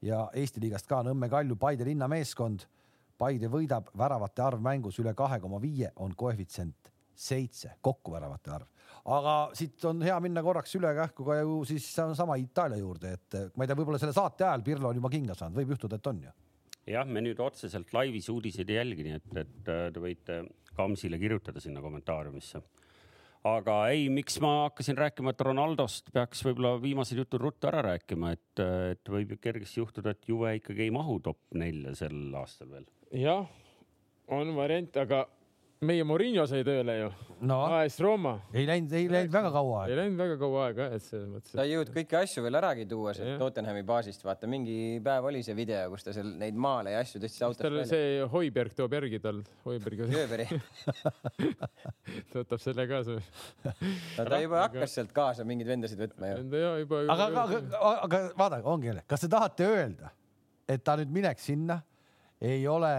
[0.03, 2.67] Ja Eesti liigast ka Nõmme Kalju, Paide linnameeskond.
[3.17, 8.67] Paide võidab väravate arv mängus üle kahe koma viie on koefitsient seitse kokkuväravate arv.
[9.17, 13.39] aga siit on hea minna korraks üle kähku ka ju siis sama Itaalia juurde, et
[13.55, 16.11] ma ei tea, võib-olla selle saate ajal Pirlo on juba kinga saanud, võib juhtuda, et
[16.11, 16.33] on ju.
[16.93, 20.41] jah, me nüüd otseselt laivis uudiseid ei jälgi, nii et, et äh, te võite
[20.77, 22.61] Kamsile kirjutada sinna kommentaariumisse
[23.45, 28.33] aga ei, miks ma hakkasin rääkima, et Ronaldost peaks võib-olla viimased jutud ruttu ära rääkima,
[28.35, 28.63] et,
[28.93, 32.87] et võib kergesti juhtuda, et Juve ikkagi ei mahu top nelja sel aastal veel.
[33.15, 33.47] jah,
[34.33, 35.25] on variant, aga
[35.85, 37.07] meie Morinho sai tööle ju
[37.45, 37.57] no..
[37.77, 38.33] AS Rooma.
[38.53, 39.91] ei läinud, ei läinud väga kaua aega.
[39.91, 41.53] ei läinud väga kaua aega, et selles mõttes.
[41.53, 45.43] ta ei jõudnud kõiki asju veel äragi tuua sealt Tottenhami baasist, vaata mingi päev oli
[45.45, 47.85] see video, kus ta seal neid maale ja asju tõstis autost välja.
[47.91, 50.05] see Hoiberg toob järgi tal, Hoiberg.
[50.17, 50.47] Jööberi
[52.31, 56.47] ta võtab selle kaasa no ta juba hakkas sealt kaasa mingeid vendasid võtma ju.
[57.05, 57.61] Aga, aga,
[58.07, 60.09] aga vaadake, ongi jälle, kas te tahate öelda,
[60.67, 61.81] et ta nüüd mineks sinna,
[62.41, 62.91] ei ole,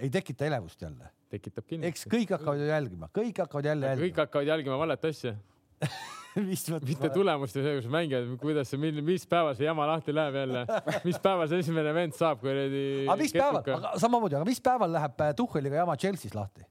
[0.00, 1.12] ei tekita elevust jälle?
[1.30, 1.88] tekitab kindlasti.
[1.90, 4.06] eks kõik hakkavad ju jälgima, kõik hakkavad jälle jälgima.
[4.06, 5.34] kõik hakkavad jälgima valet asja
[6.36, 10.64] mitte tulemust ja see, kus mängijad, kuidas see, mis päeval see jama lahti läheb jälle,
[11.06, 12.84] mis päeval see esimene vend saab kuradi.
[13.06, 16.66] aga mis päeval, samamoodi, aga mis päeval läheb äh, Tuhheliga jama Chelsea's lahti?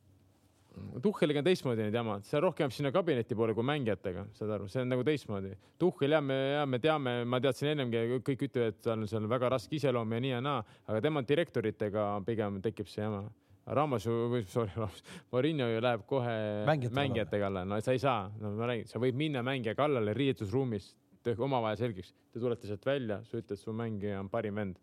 [1.04, 4.84] Tuhheliga on teistmoodi need jamad, see rohkem sinna kabineti poole kui mängijatega, saad aru, see
[4.84, 5.54] on nagu teistmoodi.
[5.82, 9.30] Tuhhel jah, me, jah, me teame, ma teadsin ennemgi, kõik ütlevad, et tal on seal
[9.32, 13.26] väga raske iseloom ja nii ja naa, aga tema direktoritega pigem tekib see jama
[13.66, 15.02] Ramos või sorry, Ramos,
[15.34, 16.34] Marinho ju läheb kohe
[16.68, 20.14] mängijate, mängijate kallale, no sa ei saa, no ma räägin, sa võid minna mängija kallale
[20.14, 20.92] riietusruumis,
[21.34, 24.78] omavahel selgeks, te tulete sealt välja, sa ütled, su mängija on parim vend.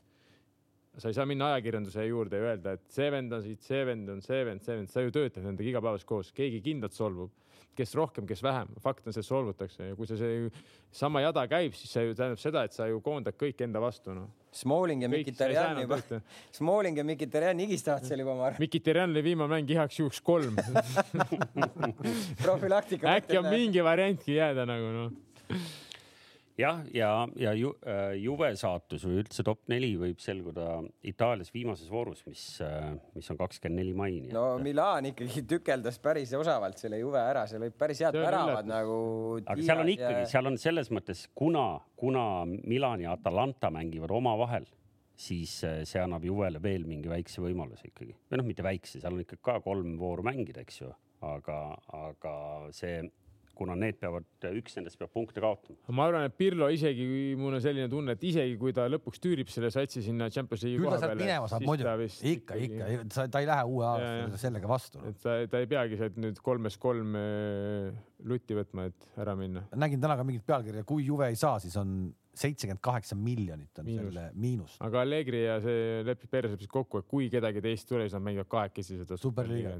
[0.98, 4.10] Sa ei saa minna ajakirjanduse juurde ja öelda, et see vend on siit, see vend
[4.12, 7.32] on see vend, see vend, sa ju töötad nendega igapäevaselt koos, keegi kindlalt solvub
[7.76, 8.68] kes rohkem, kes vähem.
[8.82, 10.48] fakt on see, et solvutakse ja kui see, see
[10.92, 14.14] sama jada käib, siis see ju tähendab seda, et sa ju koondad kõik enda vastu,
[14.16, 14.28] noh.
[14.52, 15.98] Smalling ja Mkhitaryan juba,
[16.58, 18.60] Smalling ja Mkhitaryan higistavad seal juba, ma arvan.
[18.66, 20.58] Mkhitaryan oli viimane mäng igaks juhuks kolm
[22.44, 23.16] profülaktika.
[23.16, 25.80] äkki on mingi variantki jääda nagu noh
[26.58, 31.52] jah, ja, ja, ja ju, äh, Juve saatus või üldse top neli võib selguda Itaalias
[31.54, 34.20] viimases voorus, mis, äh, mis on kakskümmend neli mai.
[34.32, 34.66] no et...
[34.66, 39.00] Milan ikkagi tükeldas päris osavalt selle Juve ära, seal olid päris head väravad nagu.
[39.44, 44.12] aga seal on ikkagi ja..., seal on selles mõttes, kuna, kuna Milan ja Atalanta mängivad
[44.14, 44.68] omavahel
[45.22, 49.14] siis äh, see annab Juvele veel mingi väikse võimaluse ikkagi või noh, mitte väikse, seal
[49.14, 50.92] on ikka ka kolm vooru mängida, eks ju,
[51.26, 51.58] aga,
[51.96, 52.34] aga
[52.74, 53.00] see
[53.62, 54.26] kuna need peavad,
[54.58, 55.78] üks nendest peab punkte kaotama.
[55.96, 57.06] ma arvan, et Pirlo isegi,
[57.38, 60.84] mul on selline tunne, et isegi kui ta lõpuks tüürib selle satsi sinna Champions League'i
[60.84, 61.18] koha peale.
[61.22, 61.88] minema saab muidu,
[62.32, 65.02] ikka, ikka, ta ei lähe uue aasta sellega vastu.
[65.08, 67.16] et ta, ta ei peagi sealt nüüd kolmest kolm
[68.28, 69.66] lutti võtma, et ära minna.
[69.76, 73.84] nägin täna ka mingit pealkirja, kui Juve ei saa, siis on seitsekümmend kaheksa miljonit on
[73.84, 74.06] miinus.
[74.06, 74.76] selle miinus.
[74.80, 78.24] aga Allegri ja see lepib perse leppisid kokku, et kui kedagi teist tule, siis nad
[78.24, 79.74] mängivad kahekesi seda superliiga.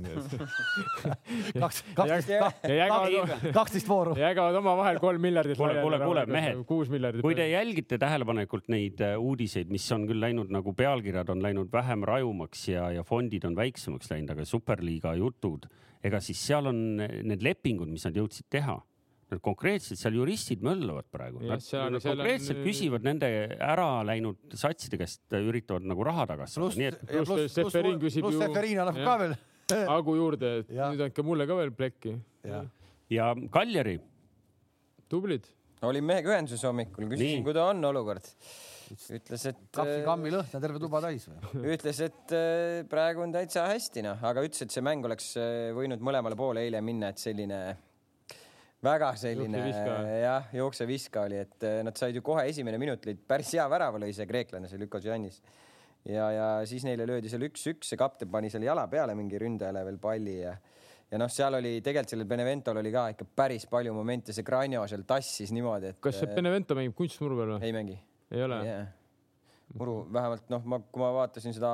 [1.63, 4.17] kaks, kaksteist, kaksteist vooru.
[4.21, 5.57] jagavad omavahel kolm miljardit.
[5.57, 7.25] kuule, kuule, kuule, mehed, kuus miljardit.
[7.25, 11.73] kui te jälgite tähelepanelikult neid äh, uudiseid, mis on küll läinud nagu pealkirjad on läinud
[11.73, 15.71] vähem rajumaks ja, ja fondid on väiksemaks läinud, aga superliiga jutud,
[16.05, 18.77] ega siis seal on need lepingud, mis nad jõudsid teha
[19.33, 21.41] Nad konkreetselt seal juristid möllavad praegu.
[21.49, 21.63] Nad,
[21.95, 22.67] nad konkreetselt on...
[22.67, 26.69] küsivad nende ära läinud satside käest, üritavad nagu raha tagasi saada.
[26.69, 28.29] pluss, pluss, pluss Seferin küsib ju.
[28.29, 29.35] pluss Seferin annab ka veel
[29.97, 30.91] Agu juurde, et ja.
[30.93, 32.17] nüüd andke mulle ka veel plekki.
[33.13, 33.97] ja Kaljari.
[35.09, 35.49] tublid.
[35.83, 38.29] olin mehega ühenduses hommikul, küsisin, kuidas on olukord
[38.93, 39.61] ütles, et.
[39.75, 41.39] kahvikammi äh, lõhna terve tuba täis või?
[41.75, 45.71] ütles, et äh, praegu on täitsa hästi noh, aga ütles, et see mäng oleks äh,
[45.77, 47.63] võinud mõlemale poole eile minna, et selline
[48.83, 49.63] väga selline
[50.23, 54.01] jah, jookseviska oli, et eh, nad said ju kohe esimene minut olid päris hea värava
[54.03, 55.41] lõi see kreeklane, see Lükos Jannis.
[56.09, 59.85] ja, ja siis neile löödi seal üks-üks, see kapten pani selle jala peale mingi ründajale
[59.87, 60.57] veel palli ja
[61.13, 64.87] ja noh, seal oli tegelikult sellel Beneventol oli ka ikka päris palju momente, see Granjo
[64.89, 66.03] seal tassis niimoodi, et.
[66.03, 67.63] kas see eh, Benevento mängib kunstmuru peal või?
[67.69, 67.99] ei mängi.
[68.33, 68.91] ei ole yeah.?
[69.79, 71.73] muru vähemalt noh, ma, kui ma vaatasin seda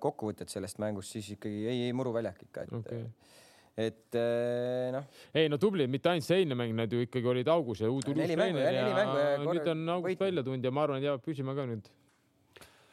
[0.00, 3.08] kokkuvõtet sellest mängust, siis ikkagi ei, ei muruväljak ikka, et okay
[3.74, 5.06] et eh, noh.
[5.34, 8.06] ei no tubli, mitte ainult see eilne mäng, nad ju ikkagi olid augus ja uut
[8.06, 11.56] uus treener ja, ja nüüd on august välja tulnud ja ma arvan, et jääb püsima
[11.58, 11.88] ka nüüd.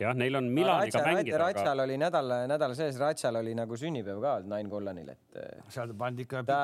[0.01, 1.38] jah, neil on Milaniga mängida.
[1.43, 1.86] Ratsal aga...
[1.86, 5.21] oli nädal, nädal sees, Ratsal oli nagu sünnipäev ka Nain Kollanil, et.
[5.38, 6.63] Eh, seal pandi ikka ta...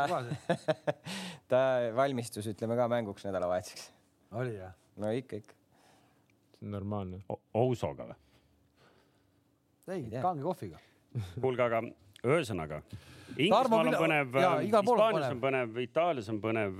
[1.53, 1.61] ta
[1.99, 3.91] valmistus, ütleme ka mänguks nädalavahetuseks.
[4.41, 4.73] oli jah?
[4.97, 5.53] no ikka, ikka.
[6.57, 7.21] see on normaalne.
[7.53, 8.19] Ousoga või?
[9.93, 10.81] ei, kange kohviga.
[11.37, 11.85] kuulge, aga
[12.25, 12.81] ühesõnaga
[13.37, 16.79] Inglismaal on põnev, Hispaanias on põnev, Itaalias on põnev.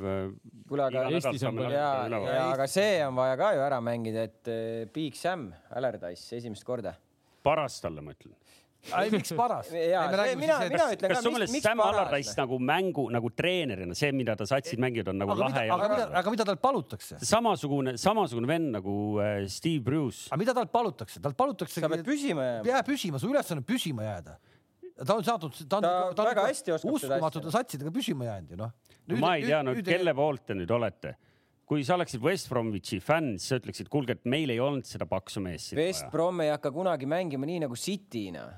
[0.70, 1.76] kuule, aga Eestis on põnev.
[1.76, 1.90] ja,
[2.34, 6.66] ja aga see on vaja ka ju ära mängida, et eh, Big Sam Allardyce esimest
[6.66, 6.96] korda.
[7.46, 8.34] paras talle, ma ütlen
[8.88, 9.70] ei, miks paras?
[10.40, 14.36] mina, mina ütlen kas ka, miks, miks Sam Allardyce nagu mängu nagu treenerina, see, mida
[14.40, 15.64] ta satsid mängivad, on nagu aga lahe.
[15.74, 17.20] aga, mida, aga mida talt palutakse?
[17.28, 20.28] samasugune, samasugune vend nagu äh, Steve Bruce.
[20.32, 21.22] aga mida talt palutakse?
[21.24, 21.82] talt palutakse.
[21.84, 22.70] sa pead püsima jääma.
[22.72, 24.38] jää püsima, su ülesanne on püsima jääda
[25.04, 28.54] ta on saadud, ta on, ta, ta on väga hästi oskab uskumatute satsidega püsima jäänud
[28.54, 28.76] ju noh.
[29.08, 31.16] No, ma ei tea nüüd, kelle poolt te nüüd olete
[31.68, 35.04] kui sa oleksid West Bromwichi fänn, siis sa ütleksid, kuulge, et meil ei olnud seda
[35.10, 35.74] paksu meest.
[35.76, 38.54] West Brom ei hakka kunagi mängima nii nagu City noh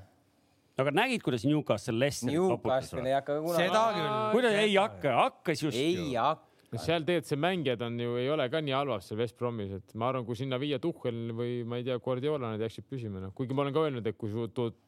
[0.80, 3.04] no aga nägid, kuidas Newcastle Leicesterit loputas või?
[3.04, 3.64] Newcastle ei hakka kunagi.
[3.66, 4.12] seda küll.
[4.34, 6.06] kuidas ei hakka, hakkas just ei ju.
[6.06, 9.36] ei hakka seal tegelikult see mängijad on ju, ei ole ka nii halvad seal West
[9.40, 12.86] Bromis, et ma arvan, kui sinna viia Tuhhel või ma ei tea, Guardiola, nad jääksid
[12.90, 14.30] püsima, noh, kuigi ma olen ka öelnud, et kui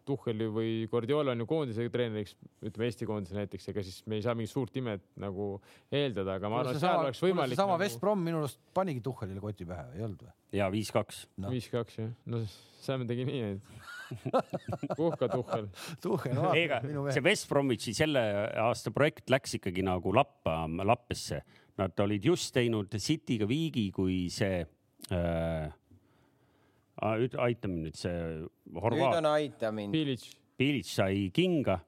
[0.07, 4.27] Tuhheli või Guardiola on ju koondise treeneriks, ütleme Eesti koondise näiteks, ega siis me ei
[4.27, 5.57] saa mingit suurt imet nagu
[5.91, 7.59] eeldada, aga ma arvan, et seal oleks võimalik.
[7.59, 7.87] sama nagu...
[7.87, 10.37] West Brom minu arust panigi Tuhhelile koti pähe, ei olnud või?
[10.53, 11.51] ja viis-kaks no..
[11.51, 12.45] viis-kaks jah, no
[12.83, 13.91] Sam tegi nii, et
[14.99, 15.69] puhka Tuhhel.
[16.03, 16.81] Tuhhel, ei, aga
[17.15, 18.23] see West Bromwichi selle
[18.61, 21.43] aasta projekt läks ikkagi nagu lappa, lappesse
[21.81, 24.61] Nad olid just teinud City'ga viigi, kui see
[25.13, 25.73] äh,,
[27.01, 28.19] aita mind nüüd see
[28.77, 29.01] horvaat.
[29.01, 29.97] nüüd on aita mind.
[29.97, 30.27] Pilic.
[30.61, 31.79] Pilic sai kinga,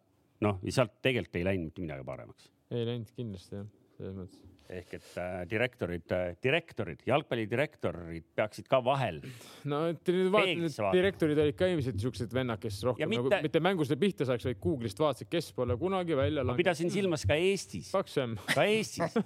[0.47, 2.49] noh ja sealt tegelikult ei läinud mitte midagi paremaks.
[2.73, 3.69] ei läinud kindlasti jah,
[3.99, 9.21] selles mõttes ehk et äh, direktorid äh,, direktorid, jalgpallidirektorid peaksid ka vahel.
[9.69, 13.93] no nüüd vaatad, direktorid olid ka ilmselt siuksed vennad, kes rohkem mitte, nagu mitte mängust
[14.01, 16.57] pihta saaks, vaid Google'ist vaatasid, kes pole kunagi välja langenud.
[16.57, 17.89] ma pidasin silmas ka Eestis.
[17.93, 19.13] Ka Eestis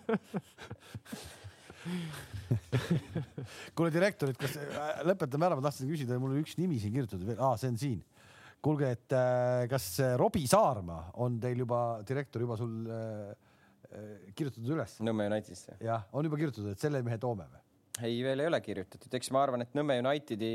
[3.79, 4.67] kuule, direktorid, kas äh,
[5.07, 7.79] lõpetame ära, ma tahtsin küsida, mul oli üks nimi siin kirjutatud veel, aa, see on
[7.81, 8.01] siin.
[8.59, 9.11] kuulge, et
[9.71, 9.85] kas
[10.19, 13.31] Robbie Saarma on teil juba, direktor juba sul äh,
[14.37, 14.99] kirjutatud üles?
[15.05, 15.79] Nõmme Unitedisse?
[15.85, 17.63] jah, on juba kirjutatud, et selle mehe toome või?
[18.05, 20.53] ei, veel ei ole kirjutatud, eks ma arvan, et Nõmme Unitedi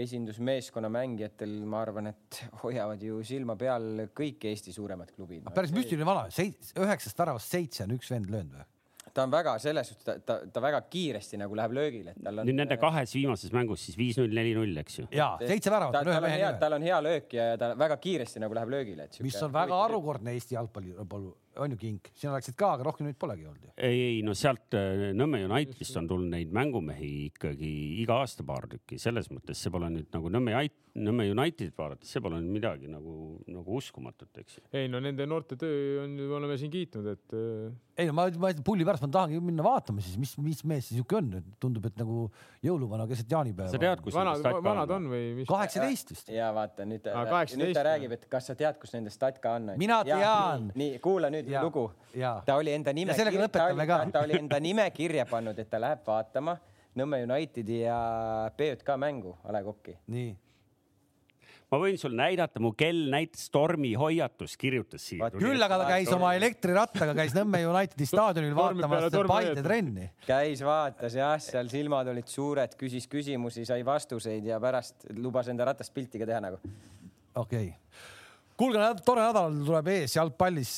[0.00, 5.48] esindusmeeskonna mängijatel, ma arvan, et hoiavad ju silma peal kõik Eesti suuremad klubid.
[5.54, 8.68] päris müstiline vana, üheksast väravast seitse on üks vend löönud või?
[9.14, 12.42] Ta on väga selles suhtes, ta, ta, ta väga kiiresti nagu läheb löögile, et tal
[12.42, 12.48] on.
[12.48, 15.08] nüüd nende kahes viimases mängus siis viis-null, neli-null, eks ju.
[15.14, 16.58] ja seitse väravat on ühe mehe nimel.
[16.62, 19.08] tal on hea löök ja, ja ta väga kiiresti nagu läheb löögile.
[19.26, 20.94] mis on väga harukordne Eesti jalgpalli,
[21.56, 23.72] on ju kink, sina läksid ka, aga rohkem nüüd polegi olnud ju.
[23.76, 27.70] ei, ei no sealt äh, Nõmme Unitedist on tulnud neid mängumehi ikkagi
[28.02, 30.54] iga aasta paar tükki, selles mõttes see pole nüüd nagu Nõmme,
[31.00, 33.14] Nõmme Unitedit vaadates, see pole nüüd midagi nagu,
[33.50, 34.64] nagu uskumatut, eks ju.
[34.78, 37.38] ei no nende noorte töö on, oleme siin kiitnud, et.
[38.00, 40.98] Ei no ma, ma pulli pärast ma tahangi minna vaatama siis, mis, mis mees see
[40.98, 41.28] siuke on,
[41.62, 42.24] tundub, et nagu
[42.64, 43.68] jõuluvana keset jaanipäeva.
[43.72, 45.48] sa tead, kus vanad, vanad on või mis?
[45.50, 46.32] kaheksateist vist.
[46.32, 47.06] ja vaata nüüd,
[47.60, 49.74] nüüd ta räägib, et kas sa tead, kus nende statka on.
[49.80, 50.70] mina tean.
[50.80, 51.90] nii, kuula nüüd ja, lugu.
[52.46, 56.06] ta oli enda nime, ta oli, ta oli enda nime kirja pannud, et ta läheb
[56.06, 56.58] vaatama
[56.98, 57.96] Nõmme Unitedi ja
[58.58, 59.94] PJK mängu A Le Coq'i.
[60.10, 60.32] nii
[61.70, 65.30] ma võin sul näidata, mu kell näitas tormihoiatust, kirjutas siia.
[65.34, 70.10] küll aga ta käis oma elektrirattaga, käis Nõmme Unitedi staadionil vaatamas Paide trenni.
[70.26, 75.68] käis, vaatas jah, seal silmad olid suured, küsis küsimusi, sai vastuseid ja pärast lubas enda
[75.70, 76.58] ratast pilti ka teha nagu.
[77.34, 77.76] okei okay
[78.60, 80.74] kuulge, tore nädal tuleb ees jalgpallis.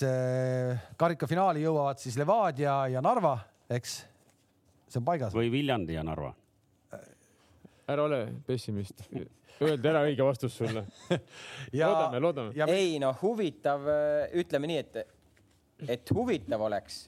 [1.01, 3.35] karikafinaali jõuavad siis Levadia ja Narva,
[3.71, 3.97] eks?
[4.93, 5.35] see on paigas.
[5.35, 6.35] või Viljandi ja Narva.
[7.89, 9.03] ära ole pessimist.
[9.63, 10.85] Öeldi ära õige vastus sulle
[11.79, 12.69] loodame, loodame.
[12.73, 13.89] ei noh, huvitav,
[14.43, 15.01] ütleme nii, et,
[15.97, 17.05] et huvitav oleks,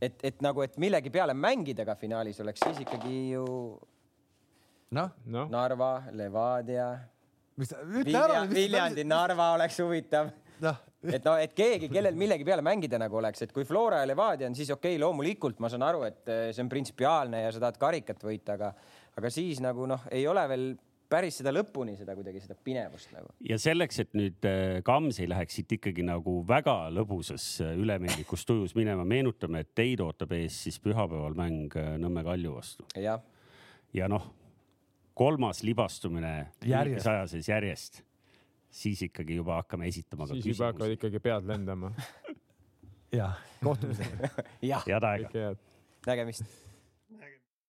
[0.00, 3.46] et, et nagu, et millegi peale mängida ka finaalis oleks, siis ikkagi ju
[4.96, 5.46] noh no.
[5.52, 6.90] Narva, Levadia
[7.58, 8.44] ära.
[8.48, 10.30] Viljandi, Narva oleks huvitav
[10.62, 10.74] no.
[11.02, 14.48] et no, et keegi, kellel millegi peale mängida nagu oleks, et kui Flora ja Levadia
[14.48, 17.62] on, siis okei okay,, loomulikult ma saan aru, et eh, see on printsipiaalne ja sa
[17.66, 18.72] tahad karikat võita, aga,
[19.18, 20.68] aga siis nagu noh, ei ole veel
[21.08, 23.32] päris seda lõpuni, seda kuidagi seda pinevust nagu.
[23.48, 28.44] ja selleks, et nüüd eh, Kams ei läheks siit ikkagi nagu väga lõbusas eh, ülemeelikus
[28.48, 32.86] tujus minema, meenutame, et teid ootab ees siis pühapäeval mäng Nõmme Kalju vastu.
[32.98, 33.18] ja,
[33.96, 34.28] ja noh
[35.18, 36.52] kolmas libastumine
[37.02, 38.02] saja sees järjest,
[38.70, 41.90] siis ikkagi juba hakkame esitama siis juba hakkavad ikkagi pead lendama.
[43.18, 44.30] Jah, kohtumiseni.
[44.68, 45.52] Jah, head aega.
[46.06, 46.67] nägemist